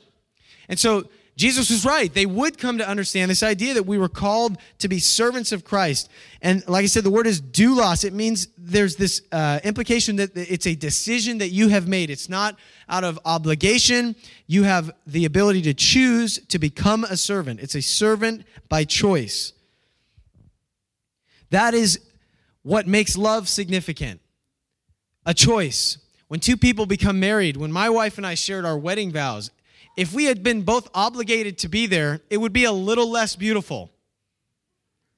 [0.67, 1.07] And so
[1.39, 2.13] Jesus was right.
[2.13, 5.63] They would come to understand this idea that we were called to be servants of
[5.63, 6.09] Christ.
[6.41, 8.03] And like I said, the word is doulos.
[8.03, 12.09] It means there's this uh, implication that it's a decision that you have made.
[12.09, 14.17] It's not out of obligation.
[14.47, 17.61] You have the ability to choose to become a servant.
[17.61, 19.53] It's a servant by choice.
[21.51, 22.01] That is
[22.63, 24.19] what makes love significant
[25.25, 25.99] a choice.
[26.27, 29.51] When two people become married, when my wife and I shared our wedding vows,
[29.99, 33.35] if we had been both obligated to be there, it would be a little less
[33.35, 33.91] beautiful.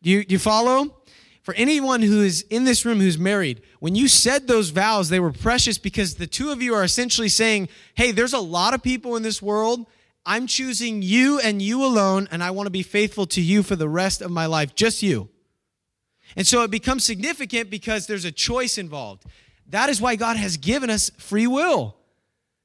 [0.01, 0.97] Do you, do you follow?
[1.43, 5.19] For anyone who is in this room who's married, when you said those vows, they
[5.19, 8.81] were precious because the two of you are essentially saying, hey, there's a lot of
[8.81, 9.85] people in this world,
[10.25, 13.75] I'm choosing you and you alone, and I want to be faithful to you for
[13.75, 15.29] the rest of my life, just you.
[16.35, 19.25] And so it becomes significant because there's a choice involved.
[19.67, 21.97] That is why God has given us free will,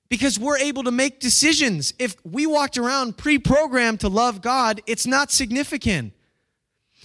[0.08, 1.94] because we're able to make decisions.
[1.98, 6.12] If we walked around pre programmed to love God, it's not significant.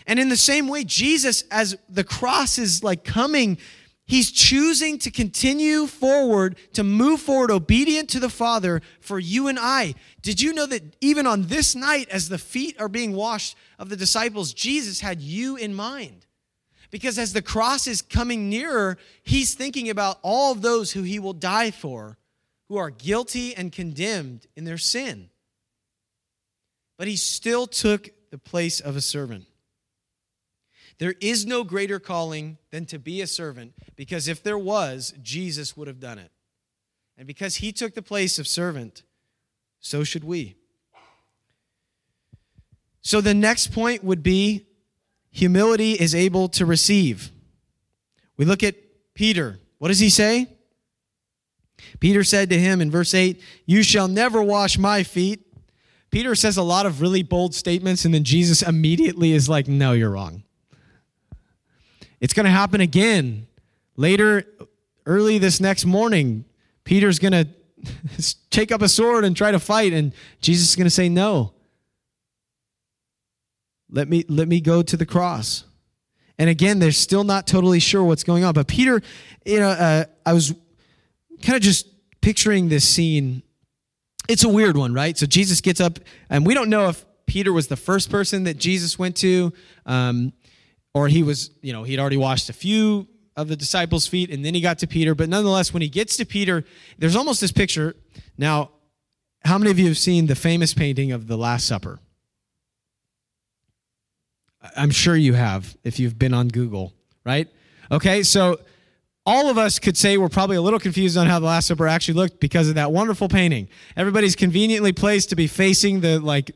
[0.08, 3.58] And in the same way, Jesus, as the cross is like coming,
[4.06, 9.60] he's choosing to continue forward, to move forward, obedient to the Father for you and
[9.60, 9.96] I.
[10.22, 13.90] Did you know that even on this night, as the feet are being washed of
[13.90, 16.26] the disciples, Jesus had you in mind?
[16.90, 21.34] Because as the cross is coming nearer, he's thinking about all those who he will
[21.34, 22.18] die for,
[22.72, 25.30] who are guilty and condemned in their sin.
[26.98, 29.44] But he still took the place of a servant.
[30.98, 35.76] There is no greater calling than to be a servant, because if there was, Jesus
[35.76, 36.32] would have done it.
[37.18, 39.04] And because he took the place of servant,
[39.82, 40.56] so should we.
[43.02, 44.66] So the next point would be
[45.30, 47.32] humility is able to receive.
[48.38, 48.76] We look at
[49.14, 49.60] Peter.
[49.78, 50.48] What does he say?
[52.00, 55.48] Peter said to him in verse 8, You shall never wash my feet.
[56.10, 59.94] Peter says a lot of really bold statements, and then Jesus immediately is like, No,
[59.94, 60.44] you're wrong.
[62.20, 63.48] It's going to happen again.
[63.96, 64.46] Later,
[65.06, 66.46] early this next morning,
[66.84, 67.32] Peter's going
[68.18, 71.10] to take up a sword and try to fight, and Jesus is going to say,
[71.10, 71.54] No.
[73.94, 75.66] Let me, let me go to the cross.
[76.38, 78.54] And again, they're still not totally sure what's going on.
[78.54, 79.02] But Peter,
[79.46, 80.56] you know, uh, I was
[81.42, 81.88] kind of just
[82.22, 83.44] picturing this scene.
[84.28, 85.18] It's a weird one, right?
[85.18, 86.00] So Jesus gets up,
[86.30, 89.52] and we don't know if Peter was the first person that Jesus went to,
[89.86, 90.34] um,
[90.94, 94.44] or he was, you know, he'd already washed a few of the disciples' feet, and
[94.44, 95.16] then he got to Peter.
[95.16, 96.64] But nonetheless, when he gets to Peter,
[96.98, 97.96] there's almost this picture.
[98.38, 98.72] Now,
[99.44, 102.00] how many of you have seen the famous painting of the Last Supper?
[104.76, 106.94] I'm sure you have if you've been on Google,
[107.26, 107.48] right?
[107.92, 108.60] Okay, so
[109.26, 111.88] all of us could say we're probably a little confused on how the Last Supper
[111.88, 113.70] actually looked because of that wonderful painting.
[113.96, 116.52] Everybody's conveniently placed to be facing the like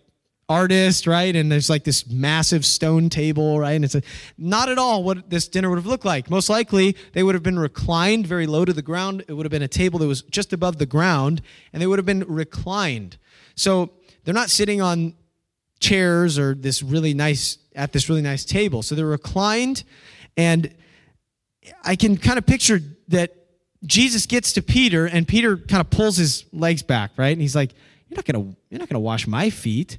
[0.47, 1.36] artist, right?
[1.36, 3.73] And there's like this massive stone table, right?
[3.73, 4.01] And it's a,
[4.38, 6.30] not at all what this dinner would have looked like.
[6.30, 9.23] Most likely, they would have been reclined very low to the ground.
[9.28, 11.41] It would have been a table that was just above the ground,
[11.73, 13.17] and they would have been reclined.
[13.56, 13.91] So
[14.23, 15.15] they're not sitting on
[15.80, 18.82] chairs or this really nice at this really nice table.
[18.82, 19.84] So they're reclined,
[20.38, 20.73] and
[21.84, 23.36] I can kind of picture that
[23.86, 27.32] Jesus gets to Peter, and Peter kind of pulls his legs back, right?
[27.32, 27.73] And he's like,
[28.08, 29.97] "You're not gonna, you're not gonna wash my feet."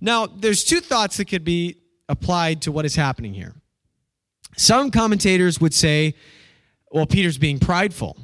[0.00, 3.54] Now, there's two thoughts that could be applied to what is happening here.
[4.56, 6.14] Some commentators would say,
[6.90, 8.18] "Well, Peter's being prideful,"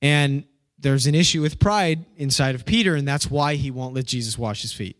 [0.00, 0.44] and
[0.78, 4.36] there's an issue with pride inside of Peter, and that's why he won't let Jesus
[4.36, 4.96] wash his feet.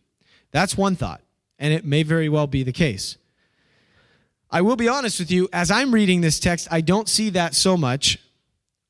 [0.52, 1.22] That's one thought,
[1.58, 3.16] and it may very well be the case.
[4.54, 7.54] I will be honest with you, as I'm reading this text, I don't see that
[7.54, 8.18] so much.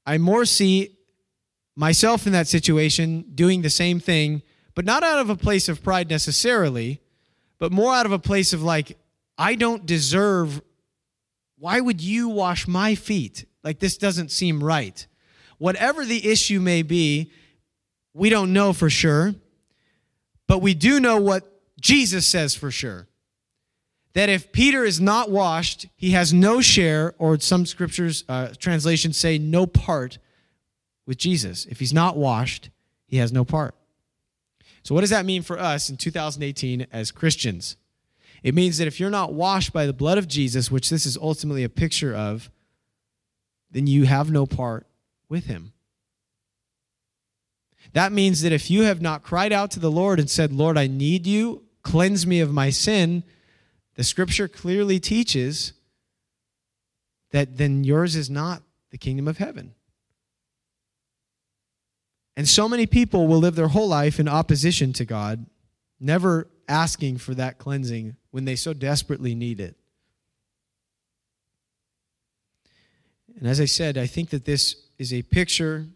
[0.04, 0.98] I more see
[1.76, 4.42] myself in that situation doing the same thing,
[4.74, 7.00] but not out of a place of pride necessarily,
[7.60, 8.98] but more out of a place of like,
[9.38, 10.60] I don't deserve.
[11.58, 13.46] Why would you wash my feet?
[13.62, 15.06] Like, this doesn't seem right.
[15.58, 17.30] Whatever the issue may be,
[18.12, 19.36] we don't know for sure,
[20.48, 21.48] but we do know what
[21.80, 23.06] Jesus says for sure
[24.14, 29.16] that if Peter is not washed, he has no share, or some scriptures, uh, translations
[29.16, 30.18] say no part
[31.06, 31.64] with Jesus.
[31.66, 32.70] If he's not washed,
[33.06, 33.74] he has no part.
[34.82, 37.76] So, what does that mean for us in 2018 as Christians?
[38.42, 41.16] It means that if you're not washed by the blood of Jesus, which this is
[41.16, 42.50] ultimately a picture of,
[43.70, 44.86] then you have no part
[45.28, 45.72] with him.
[47.92, 50.76] That means that if you have not cried out to the Lord and said, Lord,
[50.76, 53.22] I need you, cleanse me of my sin,
[53.94, 55.72] the scripture clearly teaches
[57.30, 59.74] that then yours is not the kingdom of heaven.
[62.36, 65.46] And so many people will live their whole life in opposition to God,
[66.00, 69.76] never asking for that cleansing when they so desperately need it.
[73.38, 75.86] And as I said, I think that this is a picture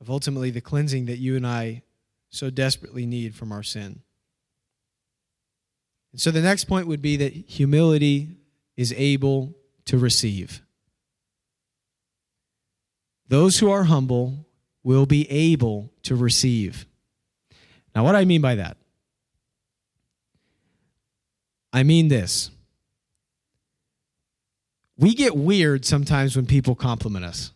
[0.00, 1.82] of ultimately the cleansing that you and I
[2.30, 4.00] so desperately need from our sin.
[6.12, 8.36] And so the next point would be that humility
[8.76, 9.54] is able
[9.86, 10.62] to receive.
[13.28, 14.46] Those who are humble
[14.82, 16.86] will be able to receive.
[17.94, 18.76] Now, what I mean by that?
[21.72, 22.50] I mean this.
[24.98, 27.52] We get weird sometimes when people compliment us.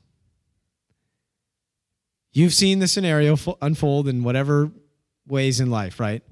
[2.32, 4.70] You've seen the scenario unfold in whatever
[5.26, 6.22] ways in life, right?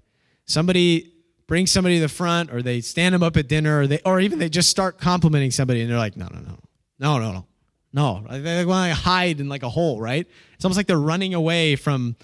[0.47, 1.14] Somebody
[1.47, 4.21] brings somebody to the front, or they stand them up at dinner, or they, or
[4.21, 6.59] even they just start complimenting somebody, and they're like, no, no, no,
[6.99, 7.47] no, no, no,
[7.93, 8.39] no.
[8.39, 10.27] They want to hide in like a hole, right?
[10.55, 12.17] It's almost like they're running away from,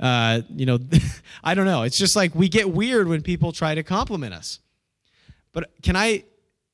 [0.00, 0.78] uh, you know,
[1.44, 1.82] I don't know.
[1.82, 4.60] It's just like we get weird when people try to compliment us.
[5.52, 6.24] But can I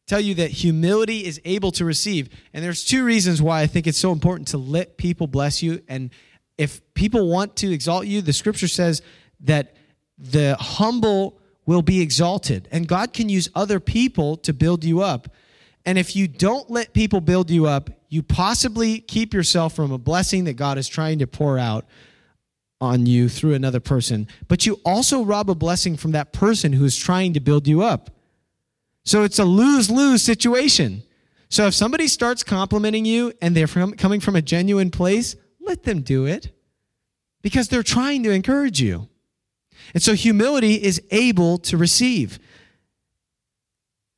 [0.06, 2.28] tell you that humility is able to receive?
[2.54, 5.82] And there's two reasons why I think it's so important to let people bless you.
[5.88, 6.10] And
[6.56, 9.02] if people want to exalt you, the scripture says
[9.40, 9.74] that
[10.16, 11.37] the humble
[11.68, 12.66] will be exalted.
[12.72, 15.28] And God can use other people to build you up.
[15.84, 19.98] And if you don't let people build you up, you possibly keep yourself from a
[19.98, 21.84] blessing that God is trying to pour out
[22.80, 24.28] on you through another person.
[24.48, 27.82] But you also rob a blessing from that person who is trying to build you
[27.82, 28.08] up.
[29.04, 31.02] So it's a lose lose situation.
[31.50, 35.82] So if somebody starts complimenting you and they're from, coming from a genuine place, let
[35.82, 36.50] them do it
[37.42, 39.10] because they're trying to encourage you.
[39.94, 42.38] And so humility is able to receive.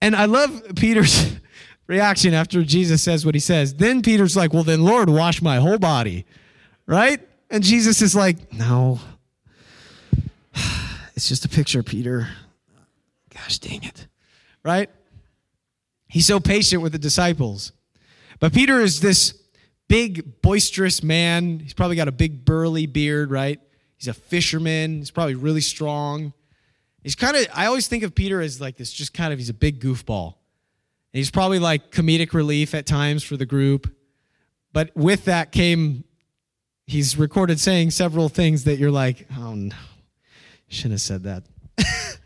[0.00, 1.37] And I love Peter's
[1.87, 3.74] reaction after Jesus says what he says.
[3.74, 6.26] Then Peter's like, Well, then, Lord, wash my whole body,
[6.87, 7.20] right?
[7.50, 9.00] And Jesus is like, No,
[11.14, 12.28] it's just a picture, Peter.
[13.33, 14.06] Gosh dang it
[14.62, 14.90] right?
[16.09, 17.72] He's so patient with the disciples.
[18.38, 19.35] But Peter is this
[19.88, 21.61] big, boisterous man.
[21.61, 23.61] He's probably got a big, burly beard, right?
[24.01, 24.97] He's a fisherman.
[24.99, 26.33] He's probably really strong.
[27.03, 29.51] He's kind of, I always think of Peter as like this, just kind of, he's
[29.51, 30.37] a big goofball.
[31.13, 33.95] And he's probably like comedic relief at times for the group.
[34.73, 36.05] But with that came,
[36.87, 39.77] he's recorded saying several things that you're like, oh no,
[40.69, 41.43] shouldn't have said that.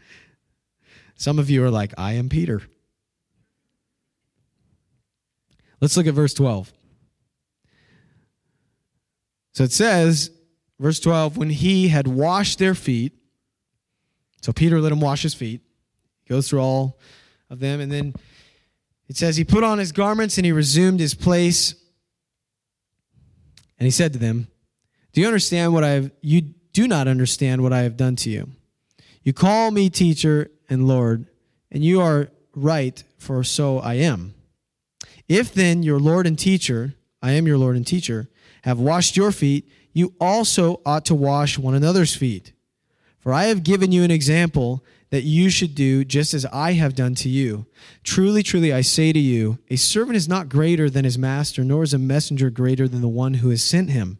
[1.16, 2.62] Some of you are like, I am Peter.
[5.80, 6.72] Let's look at verse 12.
[9.54, 10.30] So it says,
[10.84, 13.14] verse 12, when he had washed their feet,
[14.42, 15.62] so Peter let him wash his feet,
[16.28, 17.00] goes through all
[17.48, 18.12] of them, and then
[19.08, 21.74] it says, he put on his garments and he resumed his place.
[23.78, 24.48] And he said to them,
[25.14, 26.10] Do you understand what I have?
[26.20, 26.42] You
[26.74, 28.50] do not understand what I have done to you.
[29.22, 31.28] You call me teacher and Lord,
[31.70, 34.34] and you are right, for so I am.
[35.28, 36.92] If then your Lord and teacher,
[37.22, 38.28] I am your Lord and teacher,
[38.64, 42.52] have washed your feet, you also ought to wash one another's feet.
[43.18, 46.94] For I have given you an example that you should do just as I have
[46.94, 47.64] done to you.
[48.02, 51.84] Truly, truly, I say to you, a servant is not greater than his master, nor
[51.84, 54.18] is a messenger greater than the one who has sent him.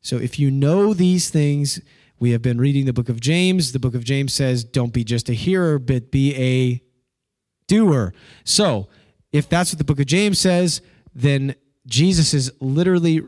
[0.00, 1.80] So if you know these things,
[2.18, 3.72] we have been reading the book of James.
[3.72, 6.82] The book of James says, don't be just a hearer, but be a
[7.66, 8.14] doer.
[8.44, 8.88] So,
[9.32, 10.82] if that's what the book of James says,
[11.14, 11.54] then
[11.86, 13.22] Jesus is literally,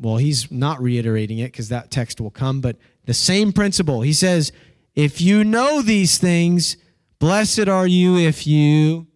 [0.00, 4.00] well, he's not reiterating it because that text will come, but the same principle.
[4.00, 4.50] He says,
[4.94, 6.76] if you know these things,
[7.18, 9.06] blessed are you if you.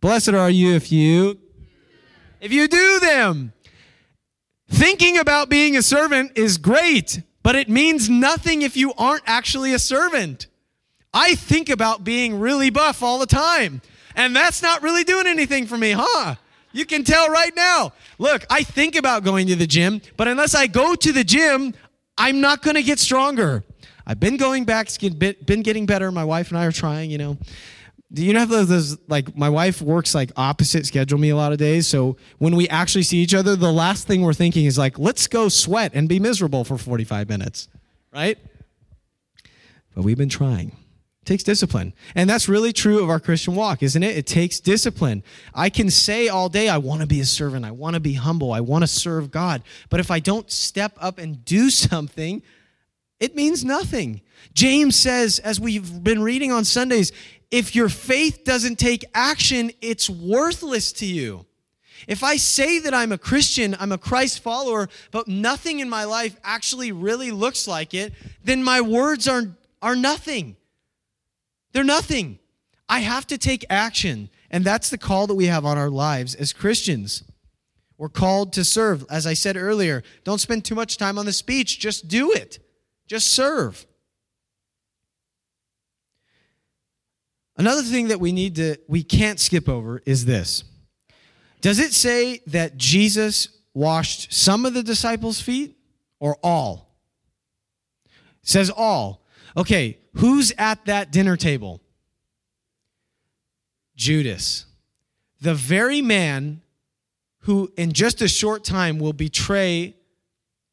[0.00, 1.38] Blessed are you if you.
[2.40, 3.52] If you do them.
[4.68, 9.72] Thinking about being a servant is great, but it means nothing if you aren't actually
[9.72, 10.46] a servant.
[11.12, 13.82] I think about being really buff all the time,
[14.14, 16.36] and that's not really doing anything for me, huh?
[16.74, 17.92] You can tell right now.
[18.18, 21.72] Look, I think about going to the gym, but unless I go to the gym,
[22.18, 23.64] I'm not going to get stronger.
[24.06, 26.12] I've been going back, been getting better.
[26.12, 27.38] My wife and I are trying, you know
[28.14, 31.52] do you know have those like my wife works like opposite schedule me a lot
[31.52, 34.78] of days so when we actually see each other the last thing we're thinking is
[34.78, 37.68] like let's go sweat and be miserable for 45 minutes
[38.12, 38.38] right
[39.94, 40.76] but we've been trying
[41.24, 41.94] it takes discipline.
[42.14, 44.14] And that's really true of our christian walk isn't it?
[44.14, 45.22] It takes discipline.
[45.54, 48.12] I can say all day i want to be a servant i want to be
[48.12, 49.62] humble i want to serve god.
[49.88, 52.42] But if i don't step up and do something
[53.20, 54.20] it means nothing.
[54.52, 57.10] James says as we've been reading on sundays
[57.50, 61.46] if your faith doesn't take action, it's worthless to you.
[62.06, 66.04] If I say that I'm a Christian, I'm a Christ follower, but nothing in my
[66.04, 70.56] life actually really looks like it, then my words are, are nothing.
[71.74, 72.38] They're nothing.
[72.88, 74.30] I have to take action.
[74.50, 77.24] And that's the call that we have on our lives as Christians.
[77.98, 79.04] We're called to serve.
[79.10, 82.58] As I said earlier, don't spend too much time on the speech, just do it,
[83.06, 83.84] just serve.
[87.56, 90.64] Another thing that we need to, we can't skip over is this.
[91.60, 95.76] Does it say that Jesus washed some of the disciples' feet
[96.20, 96.96] or all?
[98.06, 99.23] It says all.
[99.56, 101.80] Okay, who's at that dinner table?
[103.96, 104.66] Judas.
[105.40, 106.62] The very man
[107.40, 109.94] who, in just a short time, will betray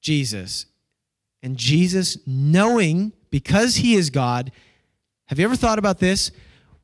[0.02, 0.66] Jesus
[1.44, 4.52] And Jesus, knowing because he is God,
[5.26, 6.32] have you ever thought about this?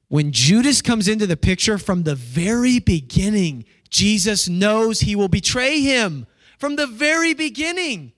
[0.07, 5.81] When Judas comes into the picture from the very beginning, Jesus knows he will betray
[5.81, 6.25] him
[6.57, 8.13] from the very beginning.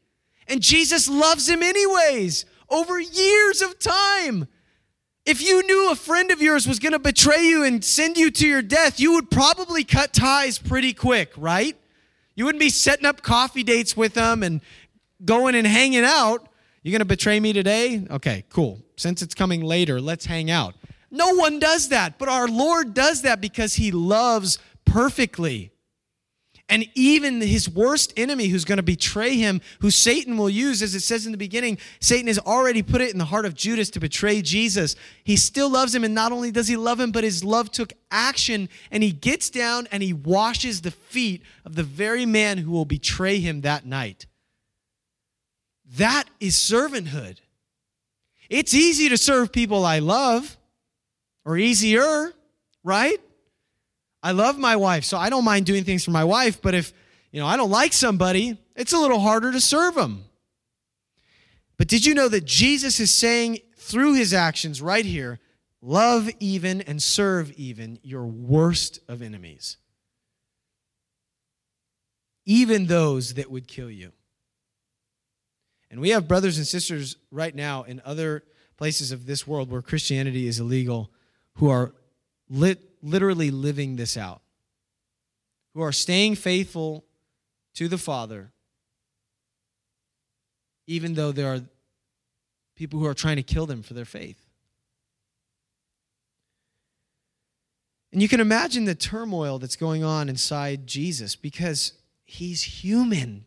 [0.47, 4.47] And Jesus loves him anyways, over years of time.
[5.25, 8.31] If you knew a friend of yours was going to betray you and send you
[8.31, 11.77] to your death, you would probably cut ties pretty quick, right?
[12.35, 14.61] You wouldn't be setting up coffee dates with them and
[15.23, 16.47] going and hanging out.
[16.81, 18.07] You're going to betray me today?
[18.09, 18.81] Okay, cool.
[18.95, 20.75] Since it's coming later, let's hang out.
[21.11, 25.71] No one does that, but our Lord does that because he loves perfectly.
[26.69, 30.93] And even his worst enemy who's going to betray him, who Satan will use, as
[30.93, 33.89] it says in the beginning, Satan has already put it in the heart of Judas
[33.89, 34.95] to betray Jesus.
[35.23, 36.03] He still loves him.
[36.03, 38.69] And not only does he love him, but his love took action.
[38.91, 42.85] And he gets down and he washes the feet of the very man who will
[42.85, 44.27] betray him that night.
[45.97, 47.37] That is servanthood.
[48.47, 50.57] It's easy to serve people I love,
[51.45, 52.33] or easier,
[52.83, 53.19] right?
[54.21, 56.93] I love my wife, so I don't mind doing things for my wife, but if,
[57.31, 60.25] you know, I don't like somebody, it's a little harder to serve them.
[61.77, 65.39] But did you know that Jesus is saying through his actions right here,
[65.81, 69.77] love even and serve even your worst of enemies?
[72.45, 74.11] Even those that would kill you.
[75.89, 78.43] And we have brothers and sisters right now in other
[78.77, 81.09] places of this world where Christianity is illegal
[81.55, 81.93] who are
[82.49, 84.41] lit literally living this out,
[85.73, 87.05] who are staying faithful
[87.75, 88.51] to the Father,
[90.87, 91.61] even though there are
[92.75, 94.49] people who are trying to kill them for their faith.
[98.11, 101.93] And you can imagine the turmoil that's going on inside Jesus because
[102.25, 103.45] he's human.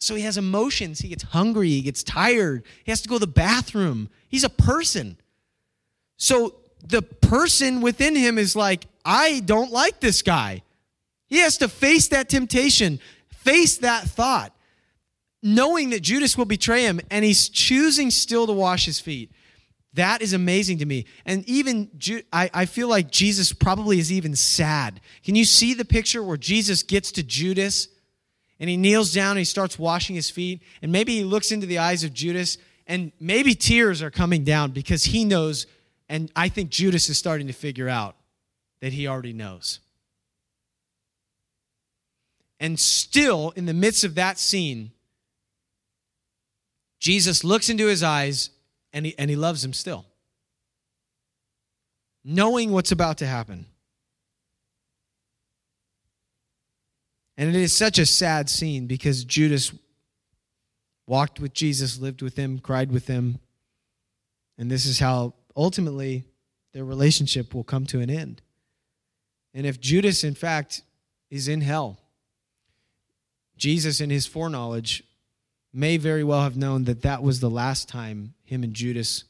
[0.00, 1.00] So he has emotions.
[1.00, 1.68] He gets hungry.
[1.68, 2.64] He gets tired.
[2.84, 4.10] He has to go to the bathroom.
[4.28, 5.16] He's a person.
[6.16, 6.56] So
[6.86, 10.62] the person within him is like, I don't like this guy.
[11.26, 14.54] He has to face that temptation, face that thought,
[15.42, 19.30] knowing that Judas will betray him, and he's choosing still to wash his feet.
[19.94, 21.06] That is amazing to me.
[21.24, 21.90] And even,
[22.32, 25.00] I, I feel like Jesus probably is even sad.
[25.24, 27.88] Can you see the picture where Jesus gets to Judas
[28.60, 30.62] and he kneels down and he starts washing his feet?
[30.80, 32.56] And maybe he looks into the eyes of Judas
[32.86, 35.66] and maybe tears are coming down because he knows
[36.10, 38.16] and I think Judas is starting to figure out
[38.80, 39.78] that he already knows.
[42.58, 44.90] And still, in the midst of that scene,
[46.98, 48.50] Jesus looks into his eyes
[48.92, 50.04] and he, and he loves him still,
[52.24, 53.66] knowing what's about to happen.
[57.38, 59.72] And it is such a sad scene because Judas
[61.06, 63.38] walked with Jesus, lived with him, cried with him.
[64.58, 66.24] And this is how ultimately
[66.72, 68.42] their relationship will come to an end.
[69.52, 70.82] And if Judas, in fact,
[71.30, 71.98] is in hell,
[73.56, 75.02] Jesus, in his foreknowledge,
[75.72, 79.24] may very well have known that that was the last time him and Judas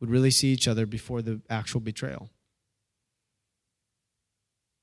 [0.00, 2.30] would really see each other before the actual betrayal.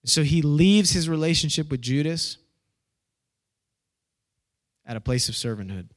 [0.06, 2.38] So he leaves his relationship with Judas
[4.86, 5.90] at a place of servanthood.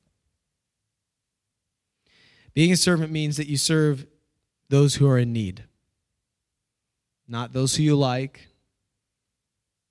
[2.55, 4.07] Being a servant means that you serve
[4.73, 5.64] those who are in need,
[7.29, 8.49] not those who you like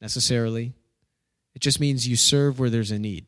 [0.01, 0.73] necessarily.
[1.53, 3.27] It just means you serve where there's a need.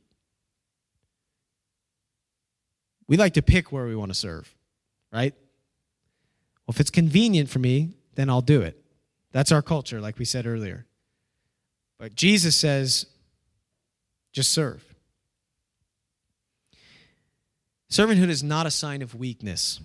[3.08, 4.52] We like to pick where we want to serve,
[5.12, 5.36] right?
[6.66, 8.84] Well, if it's convenient for me, then I'll do it.
[9.32, 10.88] That's our culture, like we said earlier.
[12.00, 13.06] But Jesus says,
[14.32, 14.84] just serve.
[17.92, 19.80] Servanthood is not a sign of weakness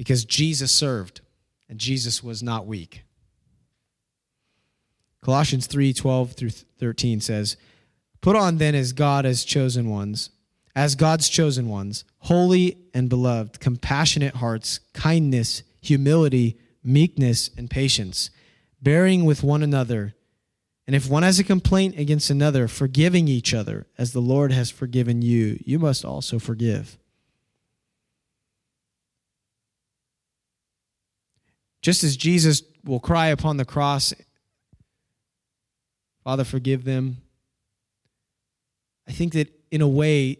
[0.00, 1.20] because Jesus served
[1.68, 3.04] and Jesus was not weak.
[5.20, 7.58] Colossians 3 12 through 13 says,
[8.22, 10.30] Put on then as God as chosen ones,
[10.74, 18.30] as God's chosen ones, holy and beloved, compassionate hearts, kindness, humility, meekness, and patience,
[18.80, 20.14] bearing with one another.
[20.86, 24.70] And if one has a complaint against another, forgiving each other, as the Lord has
[24.70, 26.96] forgiven you, you must also forgive.
[31.82, 34.12] Just as Jesus will cry upon the cross,
[36.24, 37.18] Father, forgive them.
[39.08, 40.38] I think that in a way,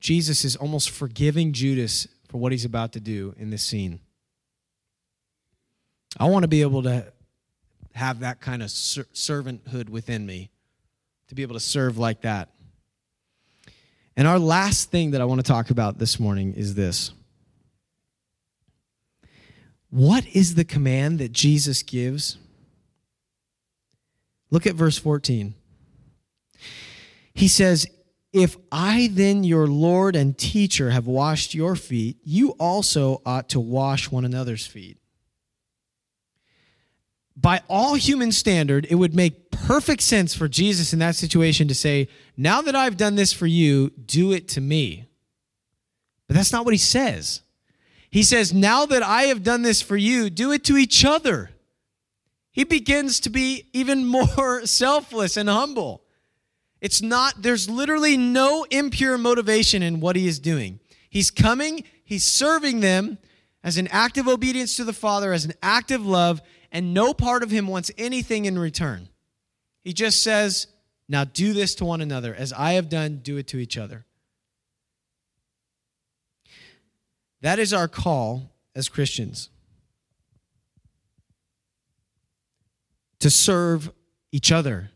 [0.00, 4.00] Jesus is almost forgiving Judas for what he's about to do in this scene.
[6.18, 7.12] I want to be able to
[7.94, 10.50] have that kind of servanthood within me,
[11.28, 12.48] to be able to serve like that.
[14.16, 17.12] And our last thing that I want to talk about this morning is this.
[19.90, 22.36] What is the command that Jesus gives?
[24.50, 25.54] Look at verse 14.
[27.34, 27.86] He says,
[28.32, 33.60] If I then, your Lord and teacher, have washed your feet, you also ought to
[33.60, 34.98] wash one another's feet.
[37.36, 41.74] By all human standard, it would make perfect sense for Jesus in that situation to
[41.74, 45.06] say, Now that I've done this for you, do it to me.
[46.26, 47.42] But that's not what he says.
[48.10, 51.50] He says, Now that I have done this for you, do it to each other.
[52.50, 56.02] He begins to be even more selfless and humble.
[56.80, 60.78] It's not, there's literally no impure motivation in what he is doing.
[61.10, 63.18] He's coming, he's serving them
[63.64, 66.40] as an act of obedience to the Father, as an act of love,
[66.70, 69.08] and no part of him wants anything in return.
[69.82, 70.68] He just says,
[71.08, 72.34] Now do this to one another.
[72.34, 74.04] As I have done, do it to each other.
[77.40, 79.50] That is our call as Christians
[83.20, 83.90] to serve
[84.32, 84.90] each other.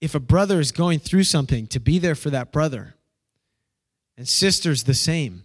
[0.00, 2.94] If a brother is going through something, to be there for that brother.
[4.16, 5.44] And sisters, the same.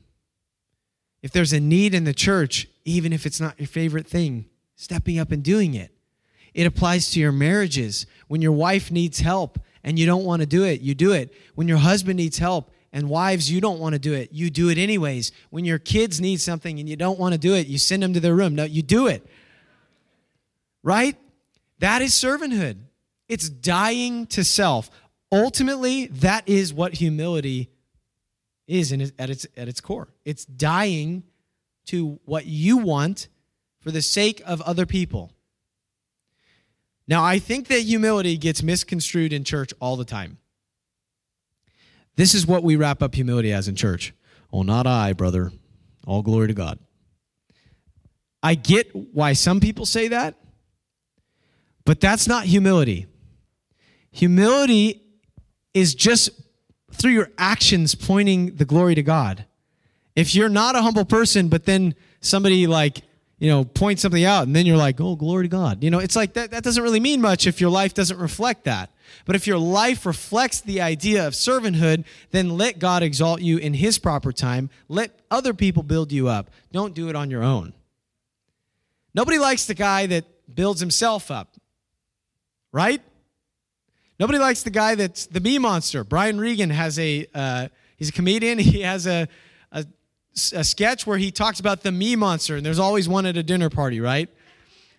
[1.22, 4.46] If there's a need in the church, even if it's not your favorite thing,
[4.76, 5.92] stepping up and doing it.
[6.54, 8.06] It applies to your marriages.
[8.28, 11.34] When your wife needs help and you don't want to do it, you do it.
[11.56, 14.70] When your husband needs help and wives, you don't want to do it, you do
[14.70, 15.32] it anyways.
[15.50, 18.14] When your kids need something and you don't want to do it, you send them
[18.14, 18.56] to their room.
[18.56, 19.26] No, you do it.
[20.84, 21.18] Right?
[21.80, 22.78] That is servanthood.
[23.28, 24.90] It's dying to self.
[25.32, 27.70] Ultimately, that is what humility
[28.68, 30.10] is in, at, its, at its core.
[30.26, 31.24] It's dying
[31.86, 33.30] to what you want
[33.80, 35.32] for the sake of other people.
[37.08, 40.38] Now, I think that humility gets misconstrued in church all the time.
[42.22, 44.14] This is what we wrap up humility as in church.
[44.54, 45.52] Oh, not I, brother.
[46.06, 46.78] All glory to God.
[48.44, 50.36] I get why some people say that,
[51.84, 53.08] but that's not humility.
[54.12, 55.02] Humility
[55.74, 56.30] is just
[56.92, 59.46] through your actions pointing the glory to God.
[60.16, 63.02] If you're not a humble person, but then somebody like,
[63.42, 65.84] you know, point something out and then you're like, oh, glory to God.
[65.84, 68.66] You know, it's like that, that doesn't really mean much if your life doesn't reflect
[68.66, 68.92] that.
[69.26, 73.74] But if your life reflects the idea of servanthood, then let God exalt you in
[73.74, 74.70] His proper time.
[74.88, 76.52] Let other people build you up.
[76.72, 77.74] Don't do it on your own.
[79.16, 81.56] Nobody likes the guy that builds himself up,
[82.72, 83.02] right?
[84.20, 86.04] Nobody likes the guy that's the me monster.
[86.04, 88.60] Brian Regan has a, uh, he's a comedian.
[88.60, 89.28] He has a,
[90.54, 93.44] a, sketch where he talks about the me monster, and there's always one at a
[93.44, 94.30] dinner party, right?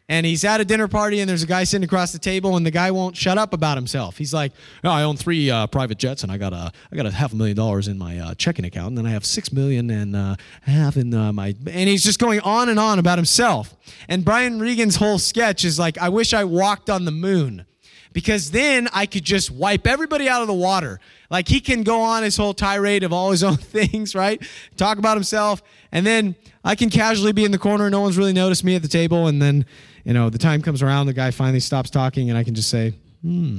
[0.09, 2.67] and he's at a dinner party and there's a guy sitting across the table and
[2.67, 4.19] the guy won't shut up about himself.
[4.19, 4.53] He's like
[4.85, 7.33] oh, i own three uh, private jets and i got a i got a half
[7.33, 10.15] a million dollars in my uh, checking account and then i have six million and
[10.15, 13.75] uh, half in uh, my and he's just going on and on about himself.
[14.09, 17.65] And brian regan's whole sketch is like i wish i walked on the moon
[18.13, 21.01] because then I could just wipe everybody out of the water.
[21.31, 24.43] Like he can go on his whole tirade of all his own things, right?
[24.77, 25.63] Talk about himself.
[25.91, 26.35] And then
[26.65, 27.89] I can casually be in the corner.
[27.91, 29.27] No one's really noticed me at the table.
[29.27, 29.67] And then,
[30.05, 32.71] you know, the time comes around, the guy finally stops talking, and I can just
[32.71, 33.59] say, hmm,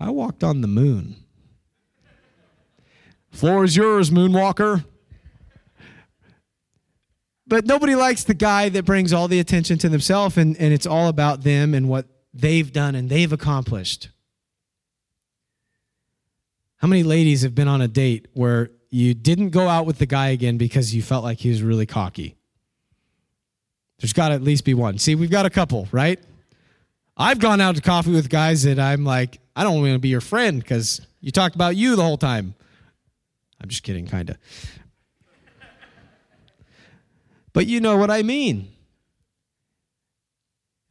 [0.00, 1.16] I walked on the moon.
[3.30, 4.84] Floor is yours, moonwalker.
[7.46, 10.86] But nobody likes the guy that brings all the attention to themselves and, and it's
[10.86, 12.06] all about them and what
[12.38, 14.08] they've done and they've accomplished.
[16.76, 20.06] How many ladies have been on a date where you didn't go out with the
[20.06, 22.36] guy again because you felt like he was really cocky?
[23.98, 24.98] There's got to at least be one.
[24.98, 26.20] See, we've got a couple, right?
[27.16, 30.08] I've gone out to coffee with guys that I'm like, I don't want to be
[30.08, 32.54] your friend because you talked about you the whole time.
[33.60, 34.36] I'm just kidding, kind of.
[37.52, 38.68] but you know what I mean.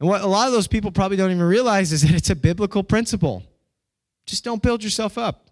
[0.00, 2.36] And what a lot of those people probably don't even realize is that it's a
[2.36, 3.42] biblical principle.
[4.26, 5.50] Just don't build yourself up.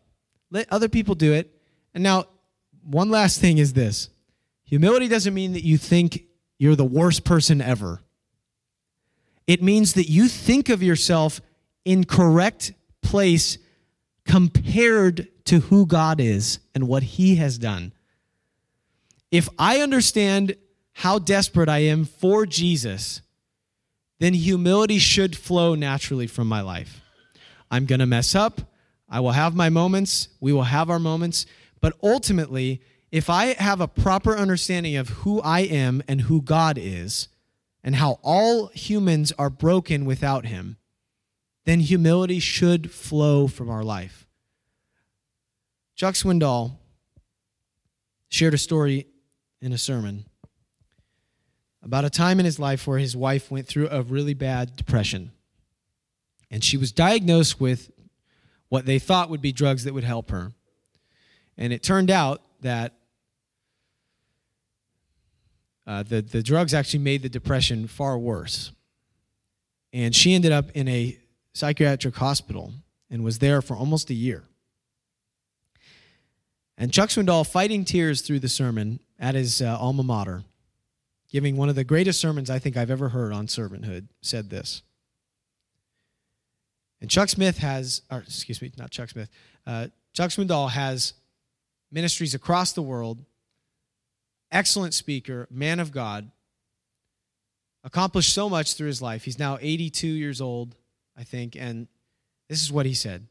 [0.50, 1.52] Let other people do it.
[1.94, 2.26] And now,
[2.82, 4.10] one last thing is this
[4.64, 6.24] humility doesn't mean that you think
[6.58, 8.00] you're the worst person ever.
[9.46, 11.40] It means that you think of yourself
[11.84, 12.72] in correct
[13.02, 13.58] place
[14.24, 17.92] compared to who God is and what he has done.
[19.30, 20.56] If I understand
[20.92, 23.22] how desperate I am for Jesus,
[24.18, 27.00] then humility should flow naturally from my life.
[27.70, 28.60] I'm going to mess up.
[29.08, 30.28] I will have my moments.
[30.40, 31.46] We will have our moments.
[31.80, 32.80] But ultimately,
[33.12, 37.28] if I have a proper understanding of who I am and who God is,
[37.86, 40.76] and how all humans are broken without Him,
[41.66, 44.26] then humility should flow from our life.
[45.94, 46.78] Chuck Swindoll
[48.28, 49.06] shared a story
[49.62, 50.26] in a sermon
[51.86, 55.30] about a time in his life where his wife went through a really bad depression.
[56.50, 57.92] And she was diagnosed with
[58.68, 60.52] what they thought would be drugs that would help her.
[61.56, 62.94] And it turned out that
[65.86, 68.72] uh, the, the drugs actually made the depression far worse.
[69.92, 71.16] And she ended up in a
[71.52, 72.72] psychiatric hospital
[73.08, 74.42] and was there for almost a year.
[76.76, 80.42] And Chuck Swindoll, fighting tears through the sermon at his uh, alma mater,
[81.30, 84.82] giving one of the greatest sermons I think I've ever heard on servanthood, said this.
[87.00, 89.28] And Chuck Smith has, or excuse me, not Chuck Smith,
[89.66, 91.14] uh, Chuck Swindoll has
[91.90, 93.24] ministries across the world,
[94.50, 96.30] excellent speaker, man of God,
[97.84, 99.24] accomplished so much through his life.
[99.24, 100.74] He's now 82 years old,
[101.16, 101.86] I think, and
[102.48, 103.26] this is what he said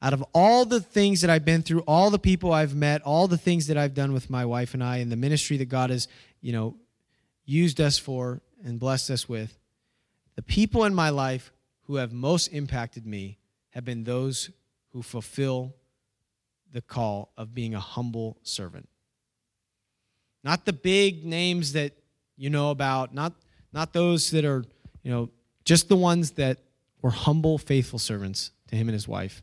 [0.00, 3.26] out of all the things that I've been through, all the people I've met, all
[3.26, 5.90] the things that I've done with my wife and I, and the ministry that God
[5.90, 6.06] has,
[6.40, 6.76] you know,
[7.48, 9.58] used us for and blessed us with,
[10.36, 11.50] the people in my life
[11.86, 13.38] who have most impacted me
[13.70, 14.50] have been those
[14.92, 15.74] who fulfill
[16.72, 18.88] the call of being a humble servant.
[20.44, 21.92] Not the big names that
[22.36, 23.32] you know about, not,
[23.72, 24.64] not those that are,
[25.02, 25.30] you know,
[25.64, 26.58] just the ones that
[27.00, 29.42] were humble, faithful servants to him and his wife.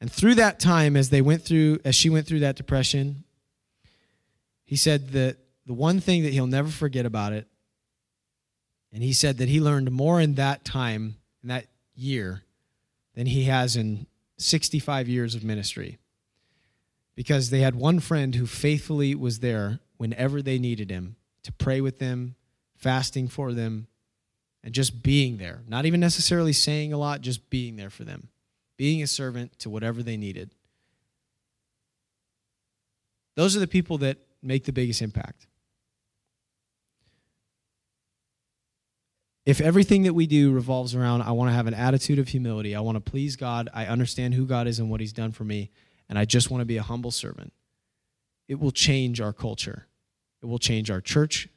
[0.00, 3.24] And through that time, as they went through, as she went through that depression,
[4.64, 7.46] he said that the one thing that he'll never forget about it,
[8.92, 11.14] and he said that he learned more in that time,
[11.44, 12.42] in that year,
[13.14, 14.06] than he has in
[14.38, 15.98] 65 years of ministry.
[17.14, 21.14] Because they had one friend who faithfully was there whenever they needed him
[21.44, 22.34] to pray with them,
[22.76, 23.86] fasting for them,
[24.64, 25.60] and just being there.
[25.68, 28.28] Not even necessarily saying a lot, just being there for them
[28.78, 30.54] being a servant to whatever they needed.
[33.34, 35.47] Those are the people that make the biggest impact.
[39.48, 42.76] If everything that we do revolves around, I want to have an attitude of humility,
[42.76, 45.42] I want to please God, I understand who God is and what He's done for
[45.42, 45.70] me,
[46.06, 47.54] and I just want to be a humble servant,
[48.46, 49.86] it will change our culture.
[50.42, 51.48] It will change our church.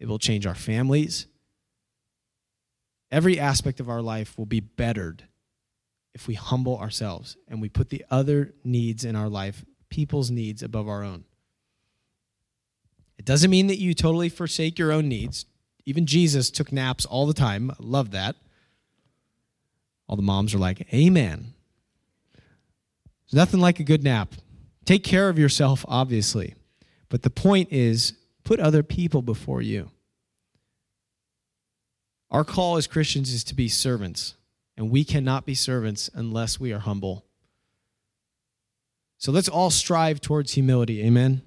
[0.00, 1.28] It will change our families.
[3.12, 5.22] Every aspect of our life will be bettered
[6.14, 10.60] if we humble ourselves and we put the other needs in our life, people's needs,
[10.60, 11.22] above our own.
[13.16, 15.46] It doesn't mean that you totally forsake your own needs.
[15.88, 17.72] Even Jesus took naps all the time.
[17.78, 18.36] Love that.
[20.06, 21.54] All the moms are like, Amen.
[22.34, 24.34] There's nothing like a good nap.
[24.84, 26.56] Take care of yourself, obviously.
[27.08, 28.12] But the point is,
[28.44, 29.90] put other people before you.
[32.30, 34.34] Our call as Christians is to be servants
[34.76, 37.24] and we cannot be servants unless we are humble.
[39.16, 41.02] So let's all strive towards humility.
[41.02, 41.40] Amen.